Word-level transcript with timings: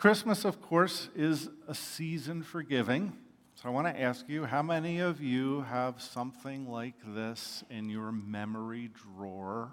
Christmas, 0.00 0.46
of 0.46 0.62
course, 0.62 1.10
is 1.14 1.50
a 1.68 1.74
season 1.74 2.42
for 2.42 2.62
giving. 2.62 3.12
So 3.54 3.68
I 3.68 3.70
want 3.70 3.86
to 3.86 4.00
ask 4.00 4.26
you 4.30 4.46
how 4.46 4.62
many 4.62 4.98
of 4.98 5.20
you 5.20 5.60
have 5.68 6.00
something 6.00 6.70
like 6.70 6.94
this 7.06 7.62
in 7.68 7.90
your 7.90 8.10
memory 8.10 8.88
drawer? 8.94 9.72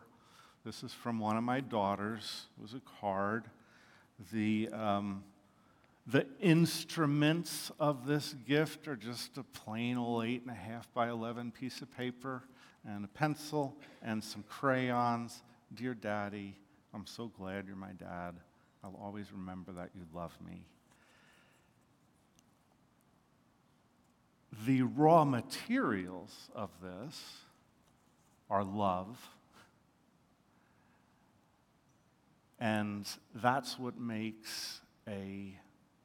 This 0.66 0.84
is 0.84 0.92
from 0.92 1.20
one 1.20 1.38
of 1.38 1.46
my 1.46 1.62
daughters. 1.62 2.48
It 2.58 2.62
was 2.62 2.74
a 2.74 2.82
card. 3.00 3.46
The, 4.34 4.68
um, 4.74 5.24
the 6.06 6.28
instruments 6.42 7.72
of 7.80 8.06
this 8.06 8.36
gift 8.46 8.90
are 8.90 8.98
just 8.98 9.38
a 9.38 9.44
plain 9.44 9.96
old 9.98 10.26
8.5 10.26 10.84
by 10.94 11.08
11 11.08 11.52
piece 11.52 11.82
of 11.82 11.90
paper 11.96 12.44
and 12.86 13.06
a 13.06 13.08
pencil 13.08 13.78
and 14.04 14.22
some 14.22 14.44
crayons. 14.44 15.42
Dear 15.74 15.94
Daddy, 15.94 16.58
I'm 16.94 17.06
so 17.06 17.32
glad 17.38 17.66
you're 17.66 17.78
my 17.78 17.94
dad. 17.94 18.36
I'll 18.88 19.00
always 19.04 19.34
remember 19.34 19.74
that 19.74 19.90
you 19.94 20.04
love 20.14 20.38
me. 20.46 20.66
The 24.66 24.84
raw 24.84 25.26
materials 25.26 26.50
of 26.56 26.70
this 26.82 27.22
are 28.50 28.64
love. 28.64 29.18
And 32.60 33.06
that's 33.36 33.78
what 33.78 34.00
makes 34.00 34.80
a 35.06 35.60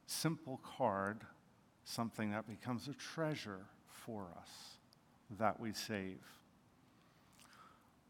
simple 0.05 0.59
card 0.77 1.21
something 1.85 2.31
that 2.31 2.47
becomes 2.47 2.89
a 2.89 2.93
treasure 2.93 3.65
for 3.87 4.27
us 4.37 4.49
that 5.39 5.57
we 5.59 5.71
save. 5.71 6.19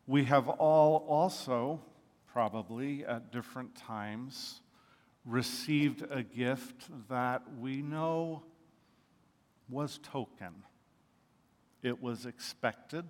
We 0.08 0.24
have 0.26 0.50
all 0.50 1.06
also, 1.08 1.80
probably 2.26 3.06
at 3.06 3.32
different 3.32 3.76
times, 3.76 4.62
received 5.26 6.04
a 6.10 6.24
gift 6.24 6.90
that 7.10 7.44
we 7.60 7.82
know 7.82 8.44
was 9.70 10.00
token. 10.04 10.54
It 11.82 12.02
was 12.02 12.26
expected. 12.26 13.06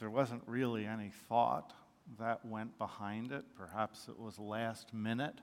There 0.00 0.10
wasn't 0.10 0.42
really 0.46 0.86
any 0.86 1.12
thought 1.28 1.72
that 2.18 2.44
went 2.44 2.78
behind 2.78 3.32
it. 3.32 3.44
Perhaps 3.56 4.08
it 4.08 4.18
was 4.18 4.38
last 4.38 4.92
minute, 4.94 5.40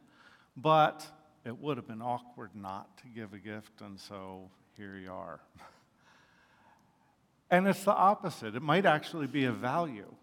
but 0.55 1.05
it 1.45 1.57
would 1.59 1.77
have 1.77 1.87
been 1.87 2.01
awkward 2.01 2.51
not 2.55 2.97
to 2.99 3.03
give 3.07 3.33
a 3.33 3.39
gift, 3.39 3.81
and 3.81 3.99
so 3.99 4.49
here 4.77 4.95
you 4.95 5.11
are. 5.11 5.41
and 7.51 7.67
it's 7.67 7.83
the 7.83 7.93
opposite. 7.93 8.55
It 8.55 8.61
might 8.61 8.85
actually 8.85 9.27
be 9.27 9.45
a 9.45 9.51
value. 9.51 10.13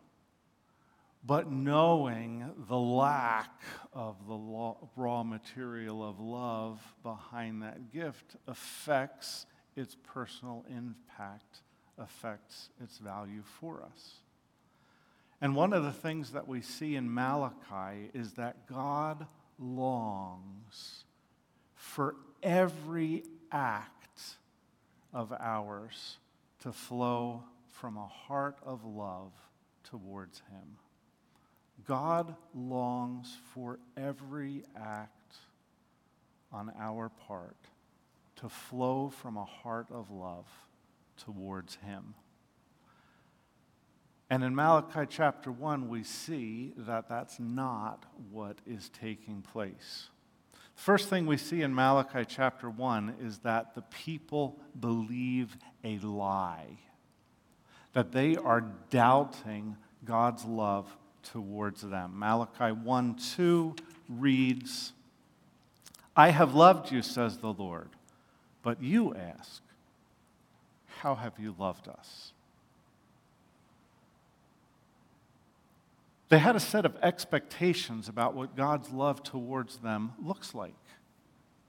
But 1.24 1.50
knowing 1.50 2.50
the 2.68 2.78
lack 2.78 3.62
of 3.92 4.16
the 4.26 4.74
raw 4.96 5.22
material 5.22 6.02
of 6.02 6.18
love 6.18 6.80
behind 7.02 7.62
that 7.62 7.92
gift 7.92 8.36
affects 8.46 9.46
its 9.76 9.96
personal 10.02 10.64
impact, 10.68 11.60
affects 11.98 12.70
its 12.82 12.98
value 12.98 13.42
for 13.42 13.82
us. 13.82 14.14
And 15.42 15.54
one 15.54 15.72
of 15.72 15.84
the 15.84 15.92
things 15.92 16.32
that 16.32 16.48
we 16.48 16.62
see 16.62 16.96
in 16.96 17.12
Malachi 17.12 18.10
is 18.14 18.32
that 18.34 18.66
God 18.66 19.26
longs 19.58 21.04
for 21.74 22.16
every 22.42 23.24
act 23.52 24.36
of 25.12 25.32
ours 25.38 26.18
to 26.60 26.72
flow 26.72 27.42
from 27.68 27.96
a 27.96 28.06
heart 28.06 28.56
of 28.62 28.84
love 28.84 29.32
towards 29.84 30.42
Him. 30.50 30.76
God 31.86 32.34
longs 32.54 33.36
for 33.54 33.78
every 33.96 34.64
act 34.76 35.36
on 36.52 36.72
our 36.78 37.08
part 37.08 37.56
to 38.36 38.48
flow 38.48 39.10
from 39.10 39.36
a 39.36 39.44
heart 39.44 39.86
of 39.90 40.10
love 40.10 40.46
towards 41.16 41.76
Him. 41.76 42.14
And 44.28 44.44
in 44.44 44.54
Malachi 44.54 45.06
chapter 45.08 45.50
1, 45.50 45.88
we 45.88 46.04
see 46.04 46.72
that 46.76 47.08
that's 47.08 47.40
not 47.40 48.06
what 48.30 48.58
is 48.66 48.88
taking 48.88 49.42
place. 49.42 50.08
The 50.76 50.82
First 50.82 51.08
thing 51.08 51.26
we 51.26 51.36
see 51.36 51.62
in 51.62 51.74
Malachi 51.74 52.24
chapter 52.26 52.70
1 52.70 53.16
is 53.20 53.38
that 53.38 53.74
the 53.74 53.82
people 53.82 54.60
believe 54.78 55.56
a 55.82 55.98
lie, 55.98 56.78
that 57.92 58.12
they 58.12 58.36
are 58.36 58.64
doubting 58.88 59.76
God's 60.04 60.44
love 60.44 60.96
towards 61.22 61.82
them. 61.82 62.18
Malachi 62.18 62.72
1 62.72 63.16
2 63.36 63.76
reads, 64.08 64.92
I 66.16 66.30
have 66.30 66.54
loved 66.54 66.90
you, 66.90 67.02
says 67.02 67.38
the 67.38 67.52
Lord, 67.52 67.88
but 68.62 68.82
you 68.82 69.14
ask, 69.14 69.62
How 71.00 71.14
have 71.14 71.38
you 71.38 71.54
loved 71.58 71.88
us? 71.88 72.32
They 76.28 76.38
had 76.38 76.54
a 76.54 76.60
set 76.60 76.84
of 76.84 76.96
expectations 77.02 78.08
about 78.08 78.34
what 78.34 78.56
God's 78.56 78.90
love 78.90 79.22
towards 79.22 79.78
them 79.78 80.12
looks 80.22 80.54
like. 80.54 80.74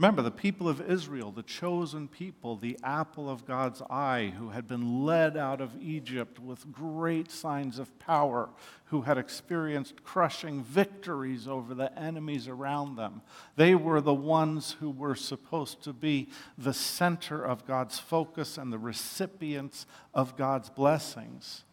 Remember, 0.02 0.24
the 0.24 0.32
people 0.32 0.68
of 0.68 0.82
Israel, 0.82 1.32
the 1.32 1.44
chosen 1.44 2.08
people, 2.08 2.56
the 2.56 2.76
apple 2.84 3.30
of 3.30 3.46
God's 3.46 3.84
eye, 3.84 4.34
who 4.36 4.50
had 4.50 4.68
been 4.68 5.06
led 5.06 5.38
out 5.38 5.62
of 5.62 5.80
Egypt 5.80 6.40
with 6.40 6.72
great 6.72 7.30
signs 7.30 7.78
of 7.78 8.00
power, 8.00 8.50
who 8.86 9.02
had 9.02 9.20
experienced 9.20 10.04
crushing 10.04 10.64
victories 10.64 11.48
over 11.48 11.76
the 11.76 11.96
enemies 11.96 12.48
around 12.48 12.96
them. 12.96 13.22
They 13.58 13.76
were 13.76 14.02
the 14.02 14.12
ones 14.12 14.76
who 14.80 14.90
were 14.90 15.14
supposed 15.14 15.84
to 15.84 15.94
be 15.94 16.30
the 16.58 16.74
center 16.74 17.46
of 17.46 17.68
God's 17.68 18.00
focus 18.00 18.58
and 18.58 18.74
the 18.74 18.80
recipients 18.80 19.86
of 20.16 20.36
God's 20.36 20.72
blessings. 20.72 21.64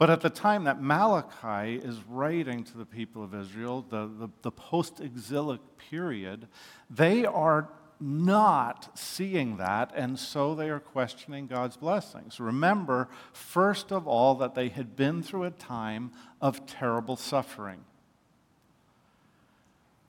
But 0.00 0.08
at 0.08 0.22
the 0.22 0.30
time 0.30 0.64
that 0.64 0.80
Malachi 0.80 1.76
is 1.76 1.98
writing 2.08 2.64
to 2.64 2.78
the 2.78 2.86
people 2.86 3.22
of 3.22 3.34
Israel, 3.34 3.84
the, 3.86 4.06
the, 4.06 4.30
the 4.40 4.50
post 4.50 4.98
exilic 4.98 5.60
period, 5.76 6.48
they 6.88 7.26
are 7.26 7.68
not 8.00 8.98
seeing 8.98 9.58
that, 9.58 9.92
and 9.94 10.18
so 10.18 10.54
they 10.54 10.70
are 10.70 10.80
questioning 10.80 11.46
God's 11.46 11.76
blessings. 11.76 12.40
Remember, 12.40 13.10
first 13.34 13.92
of 13.92 14.08
all, 14.08 14.36
that 14.36 14.54
they 14.54 14.70
had 14.70 14.96
been 14.96 15.22
through 15.22 15.44
a 15.44 15.50
time 15.50 16.12
of 16.40 16.64
terrible 16.64 17.16
suffering. 17.16 17.84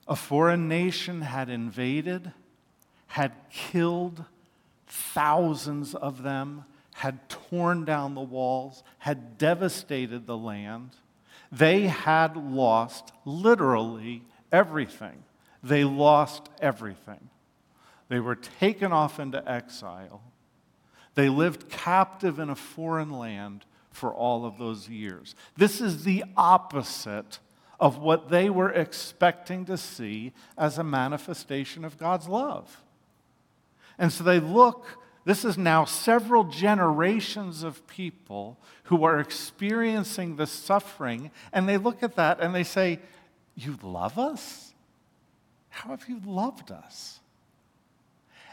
A 0.08 0.16
foreign 0.16 0.68
nation 0.68 1.20
had 1.20 1.50
invaded, 1.50 2.32
had 3.08 3.32
killed 3.50 4.24
thousands 4.86 5.94
of 5.94 6.22
them, 6.22 6.64
had 6.94 7.28
torn 7.28 7.84
down 7.84 8.14
the 8.14 8.20
walls, 8.20 8.82
had 8.98 9.38
devastated 9.38 10.26
the 10.26 10.36
land. 10.36 10.90
They 11.50 11.86
had 11.86 12.36
lost 12.36 13.12
literally 13.24 14.22
everything. 14.50 15.24
They 15.62 15.84
lost 15.84 16.48
everything. 16.60 17.30
They 18.08 18.20
were 18.20 18.36
taken 18.36 18.92
off 18.92 19.18
into 19.18 19.48
exile. 19.50 20.22
They 21.14 21.28
lived 21.28 21.68
captive 21.68 22.38
in 22.38 22.50
a 22.50 22.54
foreign 22.54 23.10
land 23.10 23.64
for 23.90 24.12
all 24.12 24.44
of 24.44 24.58
those 24.58 24.88
years. 24.88 25.34
This 25.56 25.80
is 25.80 26.04
the 26.04 26.24
opposite 26.36 27.38
of 27.78 27.98
what 27.98 28.28
they 28.28 28.48
were 28.48 28.70
expecting 28.70 29.64
to 29.66 29.76
see 29.76 30.32
as 30.56 30.78
a 30.78 30.84
manifestation 30.84 31.84
of 31.84 31.98
God's 31.98 32.28
love. 32.28 32.82
And 33.98 34.12
so 34.12 34.24
they 34.24 34.40
look 34.40 34.98
this 35.24 35.44
is 35.44 35.56
now 35.56 35.84
several 35.84 36.44
generations 36.44 37.62
of 37.62 37.86
people 37.86 38.58
who 38.84 39.04
are 39.04 39.20
experiencing 39.20 40.36
the 40.36 40.46
suffering, 40.46 41.30
and 41.52 41.68
they 41.68 41.76
look 41.76 42.02
at 42.02 42.16
that 42.16 42.40
and 42.40 42.54
they 42.54 42.64
say, 42.64 42.98
You 43.54 43.78
love 43.82 44.18
us? 44.18 44.74
How 45.68 45.90
have 45.90 46.08
you 46.08 46.20
loved 46.24 46.70
us? 46.70 47.20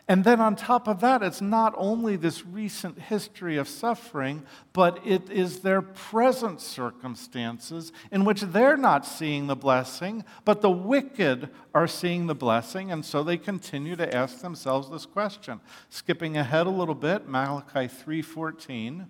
And 0.09 0.23
then 0.23 0.41
on 0.41 0.55
top 0.55 0.87
of 0.87 1.01
that, 1.01 1.21
it's 1.21 1.39
not 1.39 1.75
only 1.77 2.15
this 2.15 2.43
recent 2.43 2.97
history 2.97 3.57
of 3.57 3.67
suffering, 3.67 4.41
but 4.73 4.99
it 5.05 5.29
is 5.29 5.59
their 5.59 5.83
present 5.83 6.61
circumstances 6.61 7.91
in 8.11 8.25
which 8.25 8.41
they're 8.41 8.75
not 8.75 9.05
seeing 9.05 9.45
the 9.45 9.55
blessing, 9.55 10.25
but 10.45 10.61
the 10.61 10.71
wicked 10.71 11.51
are 11.75 11.87
seeing 11.87 12.25
the 12.25 12.33
blessing. 12.33 12.91
And 12.91 13.05
so 13.05 13.21
they 13.21 13.37
continue 13.37 13.95
to 13.97 14.15
ask 14.15 14.41
themselves 14.41 14.89
this 14.89 15.05
question. 15.05 15.61
Skipping 15.91 16.37
ahead 16.37 16.65
a 16.65 16.71
little 16.71 16.95
bit, 16.95 17.27
Malachi 17.27 17.87
3:14. 17.87 19.05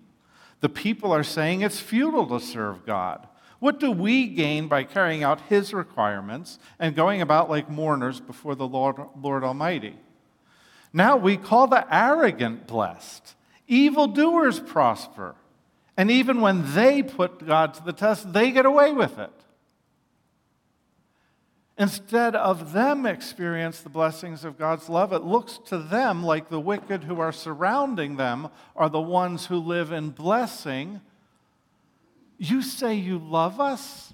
The 0.60 0.68
people 0.68 1.12
are 1.12 1.24
saying 1.24 1.62
it's 1.62 1.80
futile 1.80 2.26
to 2.26 2.44
serve 2.44 2.84
God. 2.84 3.26
What 3.58 3.80
do 3.80 3.90
we 3.90 4.26
gain 4.26 4.68
by 4.68 4.84
carrying 4.84 5.24
out 5.24 5.40
his 5.48 5.72
requirements 5.72 6.58
and 6.78 6.94
going 6.94 7.22
about 7.22 7.48
like 7.48 7.70
mourners 7.70 8.20
before 8.20 8.54
the 8.54 8.68
Lord, 8.68 8.96
Lord 9.18 9.44
Almighty? 9.44 9.96
Now 10.92 11.16
we 11.16 11.36
call 11.36 11.66
the 11.66 11.86
arrogant 11.94 12.66
blessed. 12.66 13.34
Evildoers 13.66 14.58
prosper. 14.58 15.34
And 15.96 16.10
even 16.10 16.40
when 16.40 16.74
they 16.74 17.02
put 17.02 17.46
God 17.46 17.74
to 17.74 17.84
the 17.84 17.92
test, 17.92 18.32
they 18.32 18.50
get 18.50 18.66
away 18.66 18.92
with 18.92 19.18
it. 19.18 19.30
Instead 21.78 22.36
of 22.36 22.72
them 22.72 23.06
experience 23.06 23.80
the 23.80 23.88
blessings 23.88 24.44
of 24.44 24.58
God's 24.58 24.90
love, 24.90 25.14
it 25.14 25.22
looks 25.22 25.58
to 25.66 25.78
them 25.78 26.22
like 26.22 26.50
the 26.50 26.60
wicked 26.60 27.04
who 27.04 27.20
are 27.20 27.32
surrounding 27.32 28.16
them 28.16 28.48
are 28.76 28.90
the 28.90 29.00
ones 29.00 29.46
who 29.46 29.56
live 29.56 29.90
in 29.90 30.10
blessing. 30.10 31.00
You 32.36 32.60
say 32.60 32.94
you 32.94 33.18
love 33.18 33.60
us? 33.60 34.12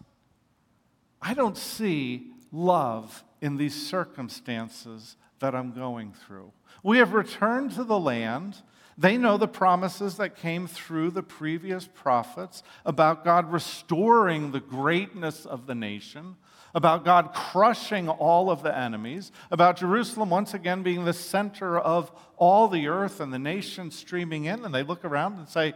I 1.21 1.35
don't 1.35 1.57
see 1.57 2.29
love 2.53 3.25
in 3.41 3.57
these 3.57 3.75
circumstances 3.75 5.17
that 5.41 5.55
I'm 5.55 5.73
going 5.73 6.13
through. 6.27 6.53
We 6.83 6.99
have 6.99 7.13
returned 7.13 7.73
to 7.73 7.85
the 7.85 7.99
land. 7.99 8.57
They 8.99 9.17
know 9.17 9.37
the 9.37 9.49
promises 9.49 10.17
that 10.17 10.37
came 10.37 10.67
through 10.67 11.11
the 11.11 11.23
previous 11.23 11.87
prophets 11.87 12.63
about 12.85 13.25
God 13.25 13.53
restoring 13.53 14.53
the 14.53 14.61
greatness 14.61 15.45
of 15.45 15.67
the 15.67 15.75
nation, 15.75 16.37
about 16.75 17.05
God 17.05 17.35
crushing 17.35 18.09
all 18.09 18.51
of 18.51 18.63
the 18.63 18.77
enemies, 18.77 19.33
about 19.51 19.77
Jerusalem 19.77 20.31
once 20.31 20.55
again 20.55 20.83
being 20.83 21.05
the 21.05 21.13
center 21.13 21.79
of 21.79 22.11
all 22.37 22.69
the 22.69 22.89
earth 22.89 23.21
and 23.21 23.33
the 23.33 23.39
nation 23.39 23.91
streaming 23.91 24.45
in. 24.45 24.65
And 24.65 24.75
they 24.75 24.83
look 24.83 25.05
around 25.05 25.39
and 25.39 25.49
say, 25.49 25.75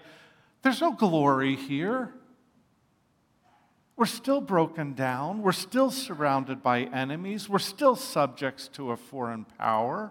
There's 0.63 0.81
no 0.81 0.93
glory 0.93 1.57
here. 1.57 2.15
We're 4.01 4.07
still 4.07 4.41
broken 4.41 4.95
down. 4.95 5.43
We're 5.43 5.53
still 5.53 5.91
surrounded 5.91 6.63
by 6.63 6.85
enemies. 6.85 7.51
We're 7.51 7.59
still 7.59 7.95
subjects 7.95 8.67
to 8.69 8.93
a 8.93 8.97
foreign 8.97 9.45
power. 9.59 10.11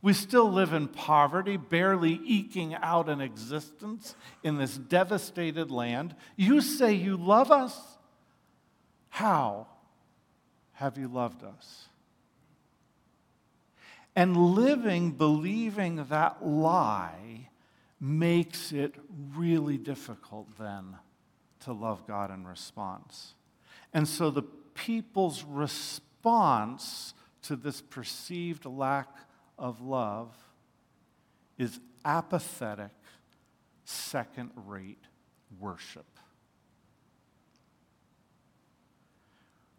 We 0.00 0.14
still 0.14 0.50
live 0.50 0.72
in 0.72 0.88
poverty, 0.88 1.58
barely 1.58 2.20
eking 2.24 2.72
out 2.76 3.10
an 3.10 3.20
existence 3.20 4.14
in 4.42 4.56
this 4.56 4.78
devastated 4.78 5.70
land. 5.70 6.16
You 6.36 6.62
say 6.62 6.94
you 6.94 7.18
love 7.18 7.50
us? 7.50 7.78
How 9.10 9.66
have 10.72 10.96
you 10.96 11.08
loved 11.08 11.44
us? 11.44 11.88
And 14.16 14.38
living 14.38 15.10
believing 15.10 16.06
that 16.06 16.46
lie 16.46 17.50
makes 18.00 18.72
it 18.72 18.94
really 19.36 19.76
difficult 19.76 20.48
then 20.58 20.96
to 21.60 21.72
love 21.72 22.06
God 22.06 22.30
in 22.30 22.46
response. 22.46 23.34
And 23.92 24.06
so 24.06 24.30
the 24.30 24.42
people's 24.74 25.44
response 25.44 27.14
to 27.42 27.56
this 27.56 27.80
perceived 27.80 28.64
lack 28.64 29.08
of 29.58 29.80
love 29.80 30.34
is 31.56 31.80
apathetic, 32.04 32.92
second 33.84 34.50
rate 34.66 35.02
worship. 35.58 36.06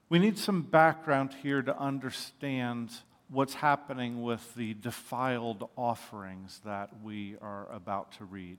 We 0.10 0.18
need 0.18 0.38
some 0.38 0.64
background 0.64 1.36
here 1.44 1.62
to 1.62 1.78
understand 1.78 2.92
what's 3.30 3.54
happening 3.54 4.24
with 4.24 4.56
the 4.56 4.74
defiled 4.74 5.70
offerings 5.78 6.62
that 6.66 6.90
we 7.04 7.36
are 7.42 7.72
about 7.72 8.12
to 8.14 8.26
read 8.26 8.58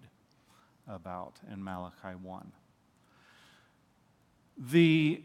about 0.86 1.34
in 1.52 1.62
Malachi 1.62 2.14
1 2.22 2.52
the, 4.60 5.22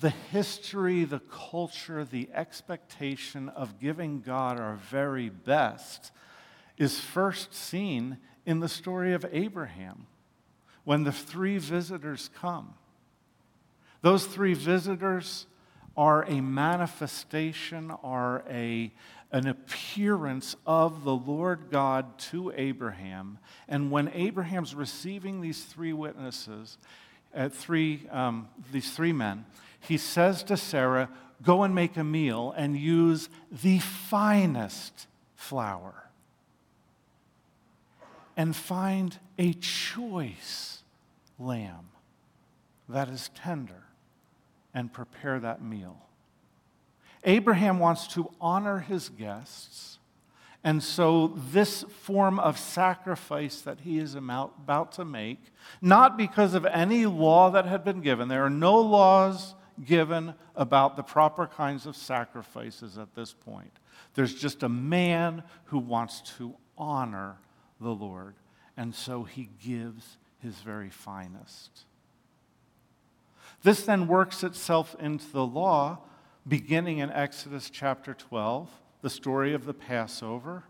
the 0.00 0.10
history, 0.10 1.04
the 1.04 1.20
culture, 1.20 2.04
the 2.04 2.28
expectation 2.34 3.48
of 3.48 3.80
giving 3.80 4.20
God 4.20 4.60
our 4.60 4.76
very 4.76 5.30
best 5.30 6.12
is 6.76 7.00
first 7.00 7.54
seen 7.54 8.18
in 8.44 8.60
the 8.60 8.68
story 8.68 9.14
of 9.14 9.24
Abraham 9.32 10.06
when 10.84 11.04
the 11.04 11.12
three 11.12 11.58
visitors 11.58 12.30
come. 12.34 12.74
Those 14.02 14.26
three 14.26 14.54
visitors 14.54 15.46
are 15.96 16.24
a 16.24 16.40
manifestation, 16.40 17.90
are 18.02 18.44
a, 18.48 18.92
an 19.32 19.46
appearance 19.46 20.56
of 20.66 21.04
the 21.04 21.14
Lord 21.14 21.66
God 21.70 22.18
to 22.18 22.52
Abraham. 22.56 23.38
And 23.68 23.90
when 23.90 24.08
Abraham's 24.14 24.74
receiving 24.74 25.40
these 25.40 25.64
three 25.64 25.92
witnesses, 25.92 26.78
at 27.34 27.52
three, 27.52 28.02
um, 28.10 28.48
these 28.72 28.90
three 28.90 29.12
men, 29.12 29.44
he 29.80 29.96
says 29.96 30.42
to 30.44 30.56
Sarah, 30.56 31.08
Go 31.42 31.62
and 31.62 31.74
make 31.74 31.96
a 31.96 32.04
meal 32.04 32.52
and 32.56 32.76
use 32.76 33.30
the 33.50 33.78
finest 33.78 35.06
flour 35.34 36.10
and 38.36 38.54
find 38.54 39.18
a 39.38 39.54
choice 39.54 40.82
lamb 41.38 41.88
that 42.88 43.08
is 43.08 43.30
tender 43.34 43.84
and 44.74 44.92
prepare 44.92 45.40
that 45.40 45.62
meal. 45.62 46.02
Abraham 47.24 47.78
wants 47.78 48.06
to 48.08 48.30
honor 48.40 48.80
his 48.80 49.08
guests 49.08 49.98
and 50.62 50.82
so, 50.82 51.28
this 51.52 51.84
form 51.84 52.38
of 52.38 52.58
sacrifice 52.58 53.62
that 53.62 53.80
he 53.80 53.98
is 53.98 54.14
about 54.14 54.92
to 54.92 55.06
make, 55.06 55.40
not 55.80 56.18
because 56.18 56.52
of 56.52 56.66
any 56.66 57.06
law 57.06 57.50
that 57.50 57.64
had 57.64 57.82
been 57.82 58.02
given, 58.02 58.28
there 58.28 58.44
are 58.44 58.50
no 58.50 58.78
laws 58.78 59.54
given 59.86 60.34
about 60.54 60.96
the 60.96 61.02
proper 61.02 61.46
kinds 61.46 61.86
of 61.86 61.96
sacrifices 61.96 62.98
at 62.98 63.14
this 63.14 63.32
point. 63.32 63.72
There's 64.14 64.34
just 64.34 64.62
a 64.62 64.68
man 64.68 65.44
who 65.66 65.78
wants 65.78 66.20
to 66.36 66.54
honor 66.76 67.38
the 67.80 67.94
Lord, 67.94 68.34
and 68.76 68.94
so 68.94 69.24
he 69.24 69.48
gives 69.64 70.18
his 70.40 70.56
very 70.56 70.90
finest. 70.90 71.84
This 73.62 73.84
then 73.84 74.08
works 74.08 74.44
itself 74.44 74.94
into 75.00 75.30
the 75.32 75.46
law 75.46 76.00
beginning 76.46 76.98
in 76.98 77.10
Exodus 77.10 77.70
chapter 77.70 78.12
12 78.12 78.68
the 79.02 79.10
story 79.10 79.54
of 79.54 79.64
the 79.64 79.74
Passover, 79.74 80.64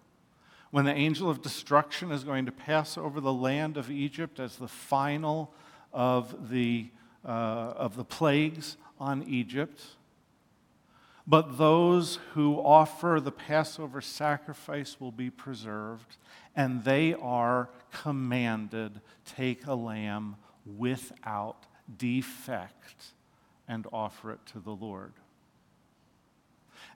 when 0.71 0.85
the 0.85 0.94
angel 0.94 1.29
of 1.29 1.43
destruction 1.43 2.12
is 2.12 2.25
going 2.25 2.47
to 2.47 2.53
pass 2.53 2.97
over 2.97 3.21
the 3.21 3.32
land 3.32 3.77
of 3.77 3.91
Egypt 3.91 4.38
as 4.38 4.56
the 4.56 4.69
final 4.69 5.53
of 5.93 6.50
the, 6.50 6.88
uh, 7.25 7.29
of 7.29 7.97
the 7.97 8.05
plagues 8.05 8.77
on 8.99 9.25
Egypt. 9.25 9.82
But 11.27 11.59
those 11.59 12.19
who 12.35 12.56
offer 12.56 13.21
the 13.23 13.32
Passover 13.32 14.00
sacrifice 14.00 15.00
will 15.00 15.12
be 15.12 15.31
preserved, 15.31 16.17
and 16.56 16.85
they 16.85 17.15
are 17.15 17.69
commanded 17.93 19.00
take 19.25 19.67
a 19.67 19.75
lamb 19.75 20.37
without 20.76 21.67
defect 21.97 23.12
and 23.69 23.87
offer 23.93 24.33
it 24.33 24.44
to 24.47 24.59
the 24.59 24.73
Lord. 24.73 25.12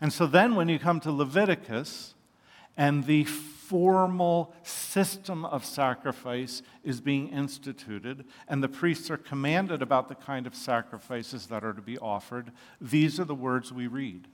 And 0.04 0.12
so 0.12 0.26
then, 0.26 0.54
when 0.54 0.68
you 0.68 0.78
come 0.78 1.00
to 1.00 1.10
Leviticus, 1.10 2.12
and 2.76 3.06
the 3.06 3.24
formal 3.24 4.54
system 4.62 5.46
of 5.46 5.64
sacrifice 5.64 6.60
is 6.82 7.00
being 7.00 7.28
instituted, 7.28 8.26
and 8.46 8.62
the 8.62 8.68
priests 8.68 9.10
are 9.10 9.16
commanded 9.16 9.80
about 9.80 10.10
the 10.10 10.14
kind 10.14 10.46
of 10.46 10.54
sacrifices 10.54 11.46
that 11.46 11.64
are 11.64 11.72
to 11.72 11.80
be 11.80 11.96
offered, 11.96 12.52
these 12.82 13.18
are 13.18 13.24
the 13.24 13.34
words 13.34 13.72
we 13.72 13.86
read. 13.86 14.28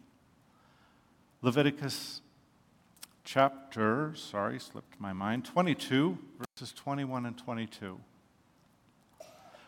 Leviticus 1.40 2.20
chapter, 3.22 4.12
sorry, 4.16 4.58
slipped 4.58 4.98
my 4.98 5.12
mind, 5.12 5.44
22, 5.44 6.18
verses 6.36 6.72
21 6.72 7.26
and 7.26 7.38
22. 7.38 8.00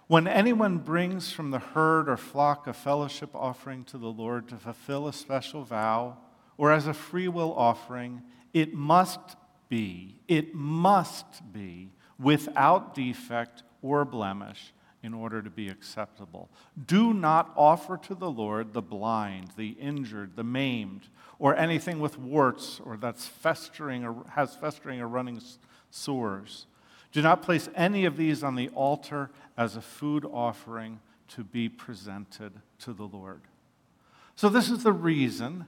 When 0.09 0.27
anyone 0.27 0.79
brings 0.79 1.33
from 1.33 1.51
the 1.51 1.59
herd 1.59 2.09
or 2.09 2.17
flock 2.17 2.67
a 2.67 2.73
fellowship 2.73 3.31
offering 3.35 3.85
to 3.85 3.99
the 3.99 4.11
Lord 4.11 4.49
to 4.49 4.57
fulfill 4.57 5.09
a 5.09 5.13
special 5.13 5.65
vow 5.65 6.19
or 6.59 6.73
as 6.73 6.87
a 6.87 6.95
free 6.95 7.29
will 7.29 7.55
offering, 7.55 8.23
it 8.53 8.75
must 8.75 9.37
be, 9.69 10.17
it 10.29 10.55
must 10.55 11.53
be 11.53 11.91
without 12.19 12.95
defect 12.95 13.63
or 13.81 14.05
blemish 14.05 14.73
in 15.03 15.15
order 15.15 15.43
to 15.43 15.51
be 15.51 15.69
acceptable. 15.69 16.49
Do 16.87 17.13
not 17.13 17.53
offer 17.57 17.97
to 17.99 18.15
the 18.15 18.31
Lord 18.31 18.73
the 18.73 18.83
blind, 18.83 19.53
the 19.57 19.71
injured, 19.71 20.37
the 20.37 20.45
maimed, 20.45 21.09
or 21.39 21.57
anything 21.57 21.99
with 21.99 22.19
warts 22.19 22.81
or 22.85 22.97
that's 22.97 23.27
festering 23.27 24.05
or 24.05 24.25
has 24.31 24.55
festering 24.55 25.01
or 25.01 25.09
running 25.09 25.41
sores. 25.91 26.67
Do 27.13 27.21
not 27.21 27.43
place 27.43 27.69
any 27.75 28.05
of 28.07 28.17
these 28.17 28.43
on 28.43 28.55
the 28.55 28.69
altar 28.71 29.31
as 29.57 29.77
a 29.77 29.83
food 29.83 30.25
offering 30.25 31.01
to 31.29 31.45
be 31.45 31.69
presented 31.69 32.53
to 32.81 32.93
the 32.93 33.05
Lord. 33.05 33.43
So, 34.35 34.49
this 34.49 34.71
is 34.71 34.83
the 34.83 34.93
reason, 34.93 35.67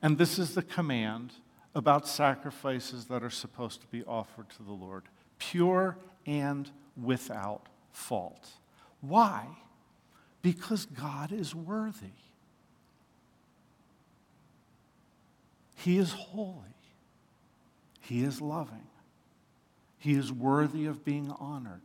and 0.00 0.16
this 0.16 0.38
is 0.38 0.54
the 0.54 0.62
command 0.62 1.32
about 1.74 2.06
sacrifices 2.06 3.06
that 3.06 3.22
are 3.22 3.30
supposed 3.30 3.80
to 3.80 3.86
be 3.88 4.04
offered 4.04 4.48
to 4.50 4.62
the 4.62 4.72
Lord 4.72 5.04
pure 5.38 5.96
and 6.26 6.70
without 7.00 7.68
fault. 7.92 8.48
Why? 9.00 9.46
Because 10.42 10.86
God 10.86 11.32
is 11.32 11.54
worthy. 11.54 12.12
He 15.76 15.98
is 15.98 16.12
holy. 16.12 16.76
He 18.00 18.22
is 18.22 18.40
loving. 18.40 18.89
He 20.00 20.14
is 20.14 20.32
worthy 20.32 20.86
of 20.86 21.04
being 21.04 21.30
honored. 21.38 21.82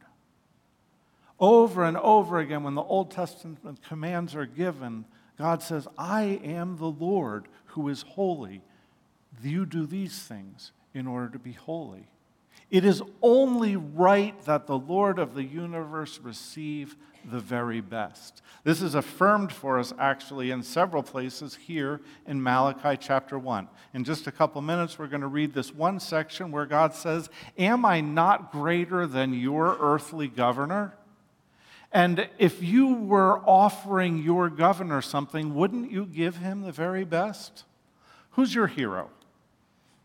Over 1.38 1.84
and 1.84 1.98
over 1.98 2.39
again, 2.39 2.63
when 2.63 2.75
the 2.75 2.81
Old 2.81 3.12
Testament 3.12 3.84
commands 3.88 4.34
are 4.36 4.45
given, 4.45 5.03
God 5.38 5.62
says, 5.62 5.86
I 5.98 6.39
am 6.43 6.77
the 6.77 6.86
Lord 6.86 7.50
who 7.67 7.89
is 7.89 8.03
holy. 8.03 8.63
You 9.43 9.65
do 9.65 9.86
these 9.86 10.17
things 10.17 10.72
in 10.93 11.07
order 11.07 11.29
to 11.29 11.39
be 11.39 11.51
holy. 11.51 12.07
It 12.69 12.83
is 12.83 13.01
only 13.21 13.75
right 13.75 14.39
that 14.45 14.67
the 14.67 14.77
Lord 14.77 15.19
of 15.19 15.35
the 15.35 15.43
universe 15.43 16.19
receive 16.21 16.95
the 17.31 17.39
very 17.39 17.81
best. 17.81 18.41
This 18.63 18.81
is 18.81 18.95
affirmed 18.95 19.51
for 19.51 19.79
us 19.79 19.93
actually 20.00 20.51
in 20.51 20.63
several 20.63 21.03
places 21.03 21.55
here 21.55 22.01
in 22.27 22.41
Malachi 22.41 22.97
chapter 23.00 23.38
1. 23.38 23.67
In 23.93 24.03
just 24.03 24.27
a 24.27 24.31
couple 24.31 24.62
minutes, 24.62 24.97
we're 24.97 25.07
going 25.07 25.21
to 25.21 25.27
read 25.27 25.53
this 25.53 25.74
one 25.74 26.00
section 26.00 26.51
where 26.51 26.65
God 26.65 26.93
says, 26.93 27.29
Am 27.57 27.85
I 27.85 28.01
not 28.01 28.51
greater 28.51 29.07
than 29.07 29.33
your 29.33 29.77
earthly 29.79 30.27
governor? 30.27 30.95
And 31.91 32.27
if 32.38 32.62
you 32.62 32.93
were 32.93 33.39
offering 33.47 34.21
your 34.21 34.50
governor 34.50 35.01
something, 35.01 35.55
wouldn't 35.55 35.91
you 35.91 36.05
give 36.05 36.38
him 36.38 36.62
the 36.62 36.71
very 36.71 37.05
best? 37.05 37.63
Who's 38.31 38.53
your 38.53 38.67
hero? 38.67 39.09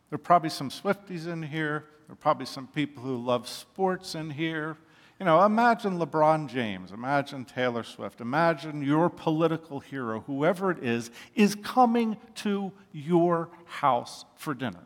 There 0.08 0.14
are 0.14 0.18
probably 0.18 0.50
some 0.50 0.70
Swifties 0.70 1.26
in 1.26 1.42
here. 1.42 1.86
There 2.10 2.14
are 2.14 2.16
probably 2.16 2.46
some 2.46 2.66
people 2.66 3.04
who 3.04 3.16
love 3.16 3.48
sports 3.48 4.16
in 4.16 4.30
here. 4.30 4.76
You 5.20 5.26
know, 5.26 5.44
imagine 5.44 5.96
LeBron 5.96 6.48
James, 6.48 6.90
imagine 6.90 7.44
Taylor 7.44 7.84
Swift, 7.84 8.20
imagine 8.20 8.82
your 8.82 9.08
political 9.08 9.78
hero, 9.78 10.24
whoever 10.26 10.72
it 10.72 10.82
is, 10.82 11.12
is 11.36 11.54
coming 11.54 12.16
to 12.34 12.72
your 12.90 13.48
house 13.64 14.24
for 14.34 14.54
dinner. 14.54 14.82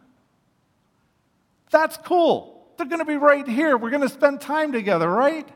That's 1.71 1.97
cool. 1.97 2.66
They're 2.76 2.85
going 2.85 2.99
to 2.99 3.07
be 3.07 3.16
right 3.16 3.49
here. 3.49 3.78
We're 3.78 3.88
going 3.88 4.02
to 4.02 4.11
spend 4.11 4.43
time 4.43 4.71
together, 4.71 5.09
right? 5.09 5.49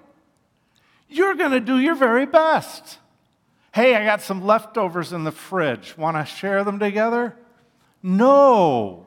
You're 1.06 1.34
going 1.34 1.52
to 1.52 1.60
do 1.60 1.78
your 1.78 1.96
very 1.96 2.24
best. 2.24 2.98
Hey, 3.74 3.94
I 3.94 4.06
got 4.06 4.22
some 4.22 4.42
leftovers 4.42 5.12
in 5.12 5.24
the 5.24 5.32
fridge. 5.32 5.98
Want 5.98 6.16
to 6.16 6.24
share 6.24 6.64
them 6.64 6.78
together? 6.78 7.36
No. 8.02 9.06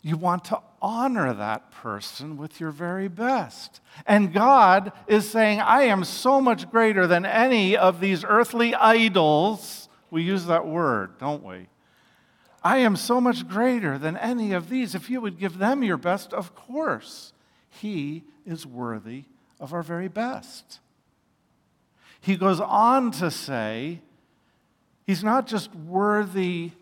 You 0.00 0.16
want 0.16 0.46
to 0.46 0.62
honor 0.80 1.32
that 1.34 1.70
person 1.70 2.36
with 2.36 2.60
your 2.60 2.70
very 2.70 3.08
best. 3.08 3.80
And 4.06 4.32
God 4.32 4.92
is 5.06 5.28
saying, 5.28 5.60
I 5.60 5.82
am 5.82 6.04
so 6.04 6.40
much 6.40 6.70
greater 6.70 7.06
than 7.06 7.26
any 7.26 7.76
of 7.76 8.00
these 8.00 8.24
earthly 8.26 8.74
idols. 8.74 9.88
We 10.10 10.22
use 10.22 10.46
that 10.46 10.66
word, 10.66 11.18
don't 11.18 11.44
we? 11.44 11.68
I 12.62 12.78
am 12.78 12.96
so 12.96 13.20
much 13.20 13.46
greater 13.46 13.98
than 13.98 14.16
any 14.16 14.52
of 14.52 14.68
these. 14.68 14.94
If 14.94 15.08
you 15.10 15.20
would 15.20 15.38
give 15.38 15.58
them 15.58 15.82
your 15.82 15.96
best, 15.96 16.32
of 16.32 16.54
course, 16.54 17.32
He 17.68 18.24
is 18.44 18.66
worthy 18.66 19.24
of 19.60 19.72
our 19.72 19.82
very 19.82 20.08
best. 20.08 20.80
He 22.20 22.36
goes 22.36 22.60
on 22.60 23.10
to 23.12 23.30
say, 23.30 24.00
He's 25.06 25.24
not 25.24 25.46
just 25.46 25.74
worthy, 25.74 26.72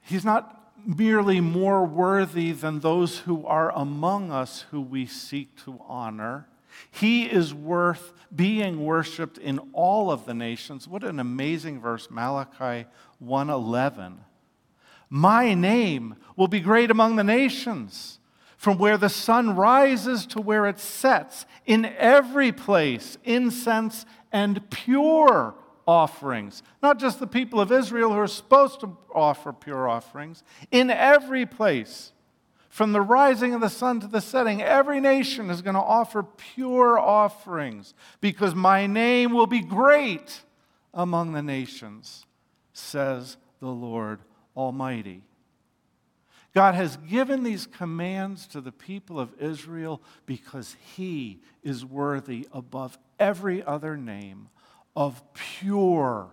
He's 0.00 0.24
not 0.24 0.61
merely 0.84 1.40
more 1.40 1.84
worthy 1.84 2.52
than 2.52 2.80
those 2.80 3.20
who 3.20 3.46
are 3.46 3.70
among 3.72 4.30
us 4.30 4.66
who 4.70 4.80
we 4.80 5.06
seek 5.06 5.56
to 5.64 5.80
honor. 5.86 6.48
He 6.90 7.24
is 7.24 7.52
worth 7.52 8.12
being 8.34 8.84
worshiped 8.84 9.38
in 9.38 9.58
all 9.72 10.10
of 10.10 10.24
the 10.24 10.34
nations. 10.34 10.88
What 10.88 11.04
an 11.04 11.20
amazing 11.20 11.80
verse, 11.80 12.10
Malachi 12.10 12.88
1:11. 13.20 14.24
My 15.10 15.52
name 15.52 16.16
will 16.36 16.48
be 16.48 16.60
great 16.60 16.90
among 16.90 17.16
the 17.16 17.24
nations, 17.24 18.18
from 18.56 18.78
where 18.78 18.96
the 18.96 19.10
sun 19.10 19.54
rises 19.54 20.24
to 20.26 20.40
where 20.40 20.66
it 20.66 20.78
sets, 20.78 21.44
in 21.66 21.84
every 21.84 22.52
place 22.52 23.18
incense 23.22 24.06
and 24.32 24.70
pure 24.70 25.54
offerings. 25.86 26.62
Not 26.82 26.98
just 26.98 27.20
the 27.20 27.26
people 27.26 27.60
of 27.60 27.72
Israel 27.72 28.12
who 28.12 28.18
are 28.18 28.26
supposed 28.26 28.80
to 28.80 28.96
offer 29.14 29.52
pure 29.52 29.88
offerings. 29.88 30.42
In 30.70 30.90
every 30.90 31.46
place, 31.46 32.12
from 32.68 32.92
the 32.92 33.00
rising 33.00 33.52
of 33.52 33.60
the 33.60 33.68
sun 33.68 34.00
to 34.00 34.06
the 34.06 34.20
setting, 34.20 34.62
every 34.62 35.00
nation 35.00 35.50
is 35.50 35.60
going 35.60 35.74
to 35.74 35.80
offer 35.80 36.22
pure 36.22 36.98
offerings 36.98 37.94
because 38.20 38.54
my 38.54 38.86
name 38.86 39.32
will 39.32 39.46
be 39.46 39.60
great 39.60 40.40
among 40.94 41.32
the 41.32 41.42
nations, 41.42 42.24
says 42.72 43.36
the 43.60 43.68
Lord 43.68 44.20
Almighty. 44.56 45.22
God 46.54 46.74
has 46.74 46.96
given 46.96 47.44
these 47.44 47.66
commands 47.66 48.46
to 48.48 48.60
the 48.60 48.72
people 48.72 49.18
of 49.18 49.34
Israel 49.40 50.02
because 50.26 50.76
He 50.96 51.40
is 51.62 51.84
worthy 51.84 52.46
above 52.52 52.98
every 53.18 53.62
other 53.62 53.96
name 53.96 54.48
of 54.94 55.22
pure, 55.34 56.30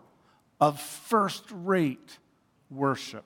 of 0.60 0.80
first 0.80 1.46
rate 1.52 2.18
worship. 2.70 3.26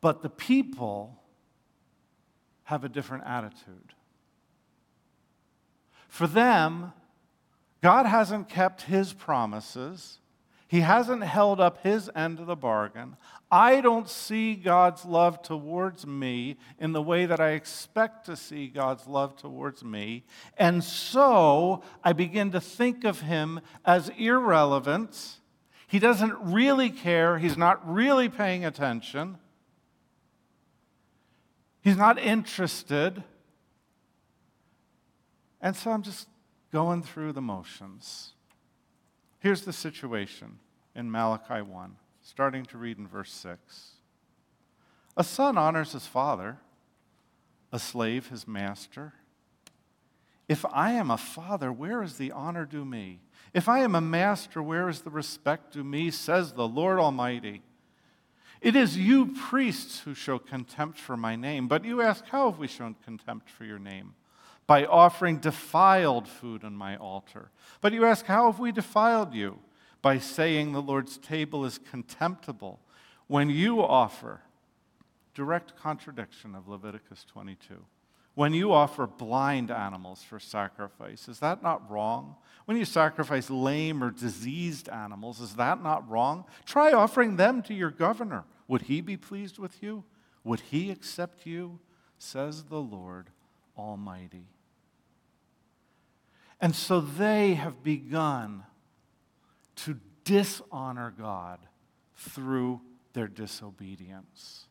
But 0.00 0.22
the 0.22 0.30
people 0.30 1.18
have 2.64 2.84
a 2.84 2.88
different 2.88 3.24
attitude. 3.24 3.94
For 6.08 6.26
them, 6.26 6.92
God 7.82 8.06
hasn't 8.06 8.48
kept 8.48 8.82
his 8.82 9.12
promises. 9.12 10.18
He 10.68 10.80
hasn't 10.80 11.22
held 11.22 11.60
up 11.60 11.82
his 11.84 12.10
end 12.16 12.40
of 12.40 12.46
the 12.46 12.56
bargain. 12.56 13.16
I 13.50 13.80
don't 13.80 14.08
see 14.08 14.56
God's 14.56 15.04
love 15.04 15.40
towards 15.42 16.04
me 16.04 16.56
in 16.80 16.92
the 16.92 17.02
way 17.02 17.26
that 17.26 17.38
I 17.38 17.50
expect 17.50 18.26
to 18.26 18.36
see 18.36 18.66
God's 18.66 19.06
love 19.06 19.36
towards 19.36 19.84
me. 19.84 20.24
And 20.58 20.82
so 20.82 21.82
I 22.02 22.12
begin 22.12 22.50
to 22.50 22.60
think 22.60 23.04
of 23.04 23.20
him 23.20 23.60
as 23.84 24.10
irrelevant. 24.18 25.38
He 25.86 26.00
doesn't 26.00 26.34
really 26.40 26.90
care. 26.90 27.38
He's 27.38 27.56
not 27.56 27.88
really 27.88 28.28
paying 28.28 28.64
attention. 28.64 29.38
He's 31.80 31.96
not 31.96 32.18
interested. 32.18 33.22
And 35.60 35.76
so 35.76 35.92
I'm 35.92 36.02
just 36.02 36.28
going 36.72 37.04
through 37.04 37.32
the 37.32 37.40
motions. 37.40 38.32
Here's 39.46 39.62
the 39.62 39.72
situation 39.72 40.58
in 40.96 41.08
Malachi 41.08 41.62
1, 41.62 41.96
starting 42.20 42.64
to 42.64 42.78
read 42.78 42.98
in 42.98 43.06
verse 43.06 43.30
6. 43.30 43.92
A 45.16 45.22
son 45.22 45.56
honors 45.56 45.92
his 45.92 46.04
father, 46.04 46.58
a 47.70 47.78
slave 47.78 48.26
his 48.26 48.48
master. 48.48 49.12
If 50.48 50.64
I 50.72 50.94
am 50.94 51.12
a 51.12 51.16
father, 51.16 51.72
where 51.72 52.02
is 52.02 52.18
the 52.18 52.32
honor 52.32 52.64
due 52.64 52.84
me? 52.84 53.20
If 53.54 53.68
I 53.68 53.82
am 53.82 53.94
a 53.94 54.00
master, 54.00 54.60
where 54.60 54.88
is 54.88 55.02
the 55.02 55.10
respect 55.10 55.74
due 55.74 55.84
me? 55.84 56.10
Says 56.10 56.54
the 56.54 56.66
Lord 56.66 56.98
Almighty. 56.98 57.62
It 58.60 58.74
is 58.74 58.98
you, 58.98 59.26
priests, 59.26 60.00
who 60.00 60.14
show 60.14 60.40
contempt 60.40 60.98
for 60.98 61.16
my 61.16 61.36
name. 61.36 61.68
But 61.68 61.84
you 61.84 62.02
ask, 62.02 62.24
How 62.26 62.50
have 62.50 62.58
we 62.58 62.66
shown 62.66 62.96
contempt 63.04 63.48
for 63.48 63.64
your 63.64 63.78
name? 63.78 64.16
By 64.66 64.84
offering 64.84 65.38
defiled 65.38 66.28
food 66.28 66.64
on 66.64 66.74
my 66.74 66.96
altar. 66.96 67.50
But 67.80 67.92
you 67.92 68.04
ask, 68.04 68.26
How 68.26 68.50
have 68.50 68.58
we 68.58 68.72
defiled 68.72 69.34
you? 69.34 69.58
By 70.02 70.18
saying 70.18 70.72
the 70.72 70.82
Lord's 70.82 71.18
table 71.18 71.64
is 71.64 71.78
contemptible 71.78 72.80
when 73.26 73.50
you 73.50 73.82
offer, 73.82 74.40
direct 75.34 75.76
contradiction 75.76 76.54
of 76.54 76.68
Leviticus 76.68 77.24
22. 77.24 77.84
When 78.34 78.52
you 78.52 78.72
offer 78.72 79.06
blind 79.06 79.70
animals 79.70 80.22
for 80.22 80.38
sacrifice, 80.38 81.26
is 81.26 81.40
that 81.40 81.62
not 81.62 81.90
wrong? 81.90 82.36
When 82.66 82.76
you 82.76 82.84
sacrifice 82.84 83.48
lame 83.48 84.04
or 84.04 84.10
diseased 84.10 84.88
animals, 84.90 85.40
is 85.40 85.54
that 85.54 85.82
not 85.82 86.08
wrong? 86.08 86.44
Try 86.66 86.92
offering 86.92 87.36
them 87.36 87.62
to 87.62 87.74
your 87.74 87.90
governor. 87.90 88.44
Would 88.68 88.82
he 88.82 89.00
be 89.00 89.16
pleased 89.16 89.58
with 89.58 89.82
you? 89.82 90.04
Would 90.44 90.60
he 90.60 90.90
accept 90.90 91.46
you? 91.46 91.78
Says 92.18 92.64
the 92.64 92.80
Lord 92.80 93.30
Almighty. 93.76 94.44
And 96.60 96.74
so 96.74 97.00
they 97.00 97.54
have 97.54 97.82
begun 97.82 98.64
to 99.76 99.98
dishonor 100.24 101.14
God 101.16 101.58
through 102.16 102.80
their 103.12 103.28
disobedience. 103.28 104.66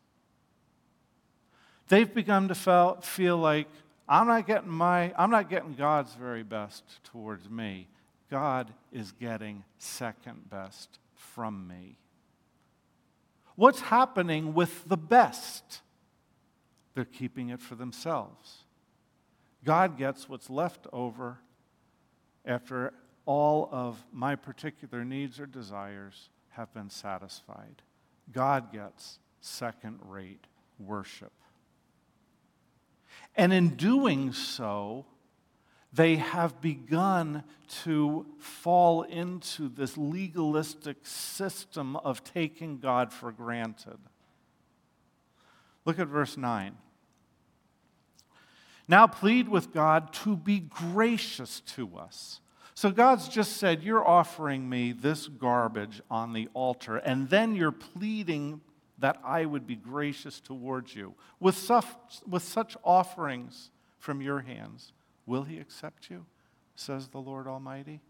They've 1.88 2.12
begun 2.12 2.48
to 2.48 2.98
feel 3.02 3.38
like 3.38 3.68
I'm 4.08 4.28
not 4.28 4.48
getting 4.48 4.70
my 4.70 5.14
I'm 5.18 5.30
not 5.30 5.50
getting 5.50 5.74
God's 5.74 6.14
very 6.16 6.44
best 6.44 6.84
towards 7.04 7.50
me. 7.50 7.88
God 8.30 8.74
is 8.92 9.12
getting 9.12 9.64
second 9.78 10.50
best 10.50 11.00
from 11.14 11.68
me. 11.68 11.98
What's 13.56 13.82
happening 13.82 14.54
with 14.54 14.88
the 14.88 14.98
best? 14.98 15.82
They're 16.94 17.06
keeping 17.06 17.50
it 17.50 17.62
for 17.62 17.76
themselves. 17.76 18.64
God 19.64 19.98
gets 19.98 20.28
what's 20.28 20.50
left 20.50 20.88
over 20.92 21.38
after 22.46 22.94
all 23.26 23.70
of 23.72 24.06
my 24.12 24.36
particular 24.36 25.04
needs 25.04 25.40
or 25.40 25.46
desires 25.46 26.30
have 26.50 26.74
been 26.74 26.90
satisfied. 26.90 27.82
God 28.32 28.72
gets 28.72 29.20
second 29.42 30.00
rate 30.04 30.46
worship. 30.80 31.34
And 33.36 33.52
in 33.52 33.70
doing 33.70 34.32
so, 34.32 35.06
they 35.92 36.18
have 36.18 36.62
begun 36.62 37.44
to 37.84 38.26
fall 38.38 39.04
into 39.04 39.70
this 39.70 39.98
legalistic 39.98 40.98
system 41.04 41.96
of 41.98 42.24
taking 42.24 42.80
God 42.80 43.14
for 43.14 43.32
granted. 43.32 43.98
Look 45.86 46.00
at 46.00 46.08
verse 46.08 46.36
9. 46.36 46.76
Now 48.88 49.08
plead 49.08 49.50
with 49.50 49.74
God 49.74 50.14
to 50.14 50.36
be 50.36 50.60
gracious 50.60 51.62
to 51.76 51.98
us. 51.98 52.42
So 52.76 52.92
God's 52.92 53.30
just 53.30 53.58
said, 53.58 53.82
You're 53.82 54.06
offering 54.06 54.70
me 54.70 54.92
this 54.92 55.28
garbage 55.28 56.02
on 56.12 56.34
the 56.34 56.50
altar, 56.54 56.98
and 56.98 57.30
then 57.30 57.56
you're 57.56 57.72
pleading 57.72 58.62
that 59.00 59.18
I 59.24 59.46
would 59.46 59.66
be 59.66 59.76
gracious 59.76 60.40
towards 60.40 60.96
you. 60.96 61.16
With 61.40 61.58
such, 61.58 61.86
with 62.28 62.44
such 62.44 62.78
offerings 62.84 63.72
from 63.98 64.22
your 64.22 64.42
hands, 64.42 64.94
will 65.26 65.44
He 65.44 65.58
accept 65.60 66.10
you? 66.10 66.26
says 66.76 67.08
the 67.08 67.20
Lord 67.20 67.48
Almighty. 67.48 68.02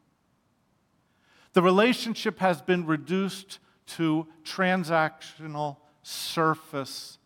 The 1.53 1.61
relationship 1.61 2.39
has 2.39 2.61
been 2.61 2.85
reduced 2.85 3.59
to 3.87 4.27
transactional 4.43 5.77
surface 6.01 7.19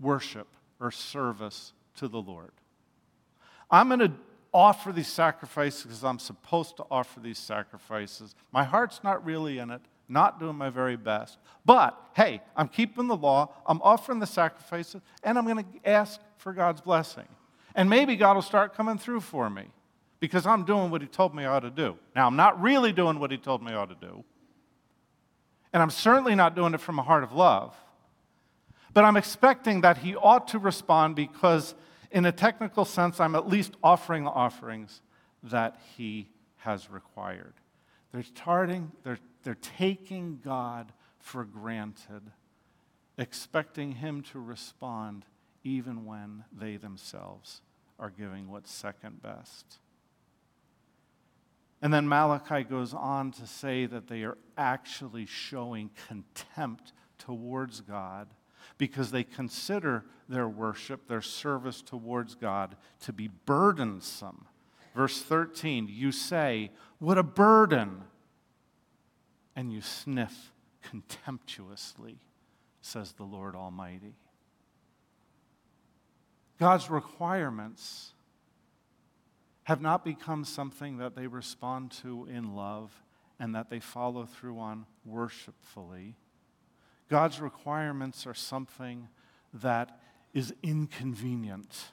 worship 0.00 0.48
or 0.80 0.90
service 0.90 1.72
to 1.96 2.08
the 2.08 2.20
Lord. 2.20 2.50
I'm 3.70 3.88
going 3.88 4.00
to 4.00 4.12
offer 4.52 4.92
these 4.92 5.08
sacrifices 5.08 5.82
because 5.82 6.04
I'm 6.04 6.18
supposed 6.18 6.76
to 6.78 6.84
offer 6.90 7.20
these 7.20 7.38
sacrifices. 7.38 8.34
My 8.52 8.64
heart's 8.64 9.04
not 9.04 9.24
really 9.24 9.58
in 9.58 9.70
it, 9.70 9.82
not 10.08 10.40
doing 10.40 10.56
my 10.56 10.70
very 10.70 10.96
best. 10.96 11.38
But 11.64 11.98
hey, 12.14 12.40
I'm 12.56 12.68
keeping 12.68 13.08
the 13.08 13.16
law, 13.16 13.52
I'm 13.66 13.80
offering 13.82 14.20
the 14.20 14.26
sacrifices, 14.26 15.02
and 15.22 15.38
I'm 15.38 15.44
going 15.44 15.64
to 15.64 15.88
ask 15.88 16.20
for 16.38 16.52
God's 16.52 16.80
blessing. 16.80 17.28
And 17.74 17.90
maybe 17.90 18.16
God 18.16 18.34
will 18.34 18.42
start 18.42 18.74
coming 18.74 18.98
through 18.98 19.20
for 19.20 19.50
me 19.50 19.64
because 20.18 20.46
I'm 20.46 20.64
doing 20.64 20.90
what 20.90 21.02
He 21.02 21.08
told 21.08 21.34
me 21.34 21.44
I 21.44 21.48
ought 21.48 21.60
to 21.60 21.70
do. 21.70 21.96
Now, 22.16 22.26
I'm 22.26 22.36
not 22.36 22.60
really 22.60 22.92
doing 22.92 23.20
what 23.20 23.30
He 23.30 23.36
told 23.36 23.62
me 23.62 23.72
I 23.72 23.76
ought 23.76 23.90
to 23.90 24.06
do, 24.06 24.24
and 25.72 25.82
I'm 25.82 25.90
certainly 25.90 26.34
not 26.34 26.56
doing 26.56 26.74
it 26.74 26.80
from 26.80 26.98
a 26.98 27.02
heart 27.02 27.22
of 27.22 27.32
love. 27.32 27.74
But 28.94 29.04
I'm 29.04 29.18
expecting 29.18 29.82
that 29.82 29.98
He 29.98 30.16
ought 30.16 30.48
to 30.48 30.58
respond 30.58 31.14
because 31.14 31.74
in 32.10 32.24
a 32.24 32.32
technical 32.32 32.84
sense, 32.84 33.20
I'm 33.20 33.34
at 33.34 33.48
least 33.48 33.74
offering 33.82 34.26
offerings 34.26 35.02
that 35.42 35.78
he 35.96 36.28
has 36.58 36.90
required. 36.90 37.54
They're, 38.12 38.22
starting, 38.22 38.92
they're, 39.04 39.18
they're 39.42 39.56
taking 39.56 40.40
God 40.42 40.92
for 41.18 41.44
granted, 41.44 42.22
expecting 43.18 43.92
him 43.92 44.22
to 44.32 44.40
respond 44.40 45.24
even 45.62 46.04
when 46.04 46.44
they 46.56 46.76
themselves 46.76 47.60
are 47.98 48.10
giving 48.10 48.48
what's 48.48 48.72
second 48.72 49.20
best. 49.22 49.78
And 51.82 51.92
then 51.92 52.08
Malachi 52.08 52.64
goes 52.64 52.94
on 52.94 53.32
to 53.32 53.46
say 53.46 53.86
that 53.86 54.08
they 54.08 54.22
are 54.22 54.38
actually 54.56 55.26
showing 55.26 55.90
contempt 56.08 56.92
towards 57.18 57.80
God 57.80 58.28
because 58.76 59.10
they 59.10 59.24
consider 59.24 60.04
their 60.28 60.48
worship, 60.48 61.08
their 61.08 61.22
service 61.22 61.82
towards 61.82 62.34
God, 62.34 62.76
to 63.00 63.12
be 63.12 63.28
burdensome. 63.28 64.46
Verse 64.94 65.22
13, 65.22 65.88
you 65.90 66.12
say, 66.12 66.70
What 66.98 67.18
a 67.18 67.22
burden! 67.22 68.02
And 69.54 69.72
you 69.72 69.80
sniff 69.80 70.52
contemptuously, 70.82 72.18
says 72.80 73.12
the 73.12 73.24
Lord 73.24 73.56
Almighty. 73.56 74.14
God's 76.58 76.90
requirements 76.90 78.12
have 79.64 79.80
not 79.80 80.04
become 80.04 80.44
something 80.44 80.98
that 80.98 81.14
they 81.14 81.26
respond 81.26 81.90
to 82.02 82.26
in 82.26 82.54
love 82.54 82.90
and 83.38 83.54
that 83.54 83.70
they 83.70 83.80
follow 83.80 84.24
through 84.24 84.58
on 84.58 84.86
worshipfully. 85.04 86.16
God's 87.08 87.40
requirements 87.40 88.26
are 88.26 88.34
something 88.34 89.08
that 89.54 89.98
is 90.34 90.54
inconvenient 90.62 91.86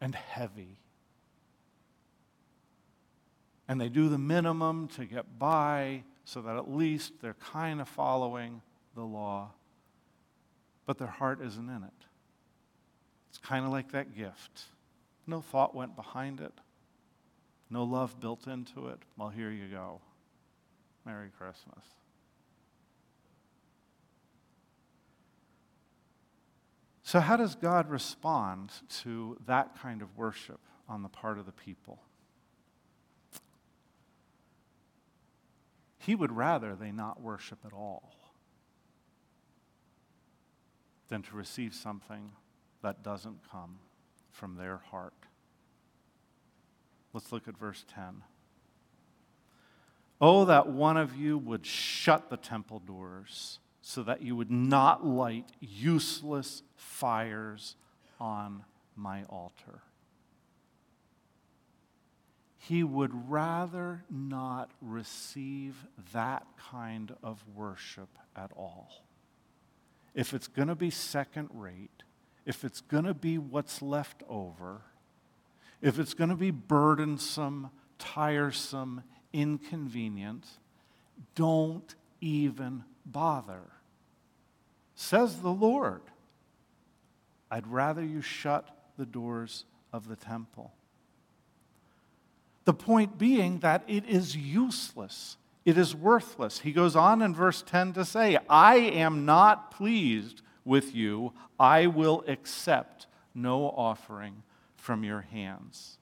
and 0.00 0.14
heavy. 0.14 0.78
And 3.66 3.80
they 3.80 3.88
do 3.88 4.08
the 4.08 4.18
minimum 4.18 4.88
to 4.88 5.04
get 5.04 5.38
by 5.38 6.04
so 6.24 6.42
that 6.42 6.56
at 6.56 6.70
least 6.70 7.14
they're 7.20 7.34
kind 7.34 7.80
of 7.80 7.88
following 7.88 8.62
the 8.94 9.02
law, 9.02 9.50
but 10.86 10.98
their 10.98 11.08
heart 11.08 11.40
isn't 11.40 11.68
in 11.68 11.82
it. 11.82 12.06
It's 13.30 13.38
kind 13.38 13.64
of 13.64 13.72
like 13.72 13.92
that 13.92 14.16
gift. 14.16 14.64
No 15.26 15.40
thought 15.40 15.74
went 15.74 15.96
behind 15.96 16.40
it, 16.40 16.52
no 17.70 17.82
love 17.82 18.20
built 18.20 18.46
into 18.46 18.88
it. 18.88 18.98
Well, 19.16 19.30
here 19.30 19.50
you 19.50 19.66
go. 19.66 20.00
Merry 21.04 21.30
Christmas. 21.36 21.84
So, 27.14 27.20
how 27.20 27.36
does 27.36 27.54
God 27.54 27.90
respond 27.90 28.72
to 29.02 29.36
that 29.46 29.80
kind 29.80 30.02
of 30.02 30.16
worship 30.16 30.58
on 30.88 31.04
the 31.04 31.08
part 31.08 31.38
of 31.38 31.46
the 31.46 31.52
people? 31.52 32.00
He 35.96 36.16
would 36.16 36.32
rather 36.32 36.74
they 36.74 36.90
not 36.90 37.22
worship 37.22 37.60
at 37.64 37.72
all 37.72 38.16
than 41.06 41.22
to 41.22 41.36
receive 41.36 41.72
something 41.72 42.32
that 42.82 43.04
doesn't 43.04 43.48
come 43.48 43.78
from 44.32 44.56
their 44.56 44.78
heart. 44.90 45.14
Let's 47.12 47.30
look 47.30 47.46
at 47.46 47.56
verse 47.56 47.84
10. 47.94 48.24
Oh, 50.20 50.46
that 50.46 50.66
one 50.66 50.96
of 50.96 51.14
you 51.14 51.38
would 51.38 51.64
shut 51.64 52.28
the 52.28 52.36
temple 52.36 52.80
doors 52.80 53.60
so 53.86 54.02
that 54.02 54.22
you 54.22 54.34
would 54.34 54.50
not 54.50 55.06
light 55.06 55.44
useless 55.60 56.62
fires 56.74 57.76
on 58.18 58.64
my 58.96 59.24
altar. 59.24 59.82
He 62.56 62.82
would 62.82 63.30
rather 63.30 64.02
not 64.10 64.70
receive 64.80 65.84
that 66.14 66.46
kind 66.70 67.14
of 67.22 67.44
worship 67.54 68.08
at 68.34 68.50
all. 68.56 69.04
If 70.14 70.32
it's 70.32 70.48
going 70.48 70.68
to 70.68 70.74
be 70.74 70.88
second 70.88 71.50
rate, 71.52 72.04
if 72.46 72.64
it's 72.64 72.80
going 72.80 73.04
to 73.04 73.12
be 73.12 73.36
what's 73.36 73.82
left 73.82 74.22
over, 74.30 74.80
if 75.82 75.98
it's 75.98 76.14
going 76.14 76.30
to 76.30 76.36
be 76.36 76.50
burdensome, 76.50 77.68
tiresome, 77.98 79.02
inconvenient, 79.34 80.46
don't 81.34 81.94
even 82.22 82.84
bother. 83.04 83.62
Says 84.94 85.40
the 85.40 85.50
Lord, 85.50 86.02
I'd 87.50 87.66
rather 87.66 88.04
you 88.04 88.20
shut 88.20 88.68
the 88.96 89.06
doors 89.06 89.64
of 89.92 90.08
the 90.08 90.16
temple. 90.16 90.72
The 92.64 92.74
point 92.74 93.18
being 93.18 93.58
that 93.60 93.82
it 93.86 94.06
is 94.06 94.36
useless. 94.36 95.36
It 95.64 95.78
is 95.78 95.94
worthless. 95.94 96.60
He 96.60 96.72
goes 96.72 96.96
on 96.96 97.22
in 97.22 97.34
verse 97.34 97.62
10 97.62 97.92
to 97.94 98.04
say, 98.04 98.38
I 98.48 98.76
am 98.76 99.24
not 99.24 99.70
pleased 99.70 100.42
with 100.64 100.94
you. 100.94 101.32
I 101.58 101.86
will 101.86 102.24
accept 102.26 103.06
no 103.34 103.68
offering 103.68 104.42
from 104.76 105.04
your 105.04 105.22
hands. 105.22 105.98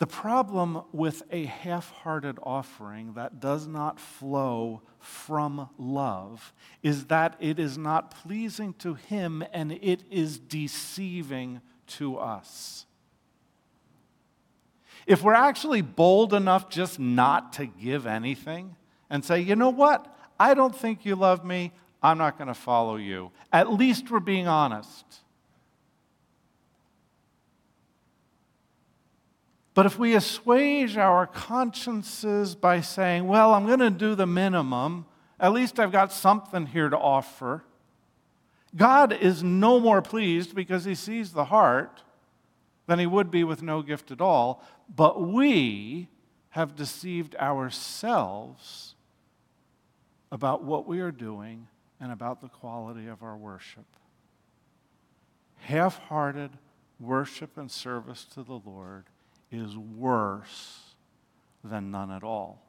The 0.00 0.06
problem 0.06 0.82
with 0.92 1.22
a 1.30 1.44
half 1.44 1.90
hearted 1.90 2.38
offering 2.42 3.12
that 3.14 3.38
does 3.38 3.66
not 3.66 4.00
flow 4.00 4.80
from 4.98 5.68
love 5.76 6.54
is 6.82 7.04
that 7.06 7.36
it 7.38 7.58
is 7.58 7.76
not 7.76 8.10
pleasing 8.10 8.72
to 8.78 8.94
Him 8.94 9.44
and 9.52 9.72
it 9.72 10.02
is 10.10 10.38
deceiving 10.38 11.60
to 11.88 12.16
us. 12.16 12.86
If 15.06 15.22
we're 15.22 15.34
actually 15.34 15.82
bold 15.82 16.32
enough 16.32 16.70
just 16.70 16.98
not 16.98 17.52
to 17.54 17.66
give 17.66 18.06
anything 18.06 18.76
and 19.10 19.22
say, 19.22 19.40
you 19.40 19.54
know 19.54 19.68
what, 19.68 20.16
I 20.38 20.54
don't 20.54 20.74
think 20.74 21.04
you 21.04 21.14
love 21.14 21.44
me, 21.44 21.72
I'm 22.02 22.16
not 22.16 22.38
going 22.38 22.48
to 22.48 22.54
follow 22.54 22.96
you, 22.96 23.32
at 23.52 23.70
least 23.70 24.10
we're 24.10 24.20
being 24.20 24.48
honest. 24.48 25.04
But 29.74 29.86
if 29.86 29.98
we 29.98 30.14
assuage 30.14 30.96
our 30.96 31.26
consciences 31.26 32.54
by 32.54 32.80
saying, 32.80 33.26
well, 33.26 33.54
I'm 33.54 33.66
going 33.66 33.78
to 33.78 33.90
do 33.90 34.14
the 34.14 34.26
minimum, 34.26 35.06
at 35.38 35.52
least 35.52 35.78
I've 35.78 35.92
got 35.92 36.12
something 36.12 36.66
here 36.66 36.88
to 36.88 36.98
offer, 36.98 37.64
God 38.74 39.12
is 39.12 39.42
no 39.42 39.80
more 39.80 40.02
pleased 40.02 40.54
because 40.54 40.84
he 40.84 40.94
sees 40.94 41.32
the 41.32 41.46
heart 41.46 42.02
than 42.86 42.98
he 42.98 43.06
would 43.06 43.30
be 43.30 43.44
with 43.44 43.62
no 43.62 43.82
gift 43.82 44.10
at 44.10 44.20
all. 44.20 44.64
But 44.94 45.22
we 45.22 46.08
have 46.50 46.74
deceived 46.74 47.36
ourselves 47.36 48.94
about 50.32 50.64
what 50.64 50.86
we 50.86 51.00
are 51.00 51.12
doing 51.12 51.68
and 52.00 52.10
about 52.12 52.40
the 52.40 52.48
quality 52.48 53.06
of 53.06 53.22
our 53.22 53.36
worship. 53.36 53.84
half 55.62 55.98
hearted 55.98 56.50
worship 56.98 57.56
and 57.56 57.70
service 57.70 58.24
to 58.24 58.42
the 58.42 58.60
Lord 58.64 59.04
is 59.50 59.76
worse 59.76 60.94
than 61.64 61.90
none 61.90 62.10
at 62.10 62.22
all. 62.22 62.62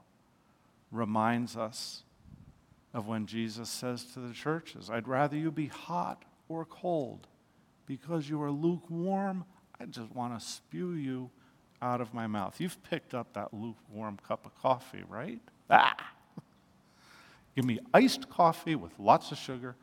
Reminds 0.92 1.56
us 1.56 2.04
of 2.94 3.08
when 3.08 3.26
Jesus 3.26 3.70
says 3.70 4.04
to 4.14 4.20
the 4.20 4.34
churches, 4.34 4.90
I'd 4.90 5.08
rather 5.08 5.38
you 5.38 5.52
be 5.52 5.68
hot 5.68 6.24
or 6.50 6.66
cold. 6.66 7.28
Because 7.86 8.30
you 8.30 8.42
are 8.42 8.52
lukewarm, 8.52 9.46
I 9.80 9.86
just 9.86 10.12
want 10.14 10.38
to 10.38 10.46
spew 10.46 10.94
you 10.94 11.30
out 11.82 12.02
of 12.02 12.14
my 12.14 12.28
mouth. 12.28 12.60
You've 12.60 12.82
picked 12.84 13.14
up 13.14 13.34
that 13.34 13.54
lukewarm 13.54 14.18
cup 14.28 14.46
of 14.46 14.56
coffee, 14.62 15.04
right? 15.08 15.40
Ah! 15.70 15.96
Give 17.56 17.66
me 17.66 17.80
iced 17.94 18.30
coffee 18.30 18.76
with 18.76 18.92
lots 19.00 19.32
of 19.32 19.38
sugar. 19.38 19.76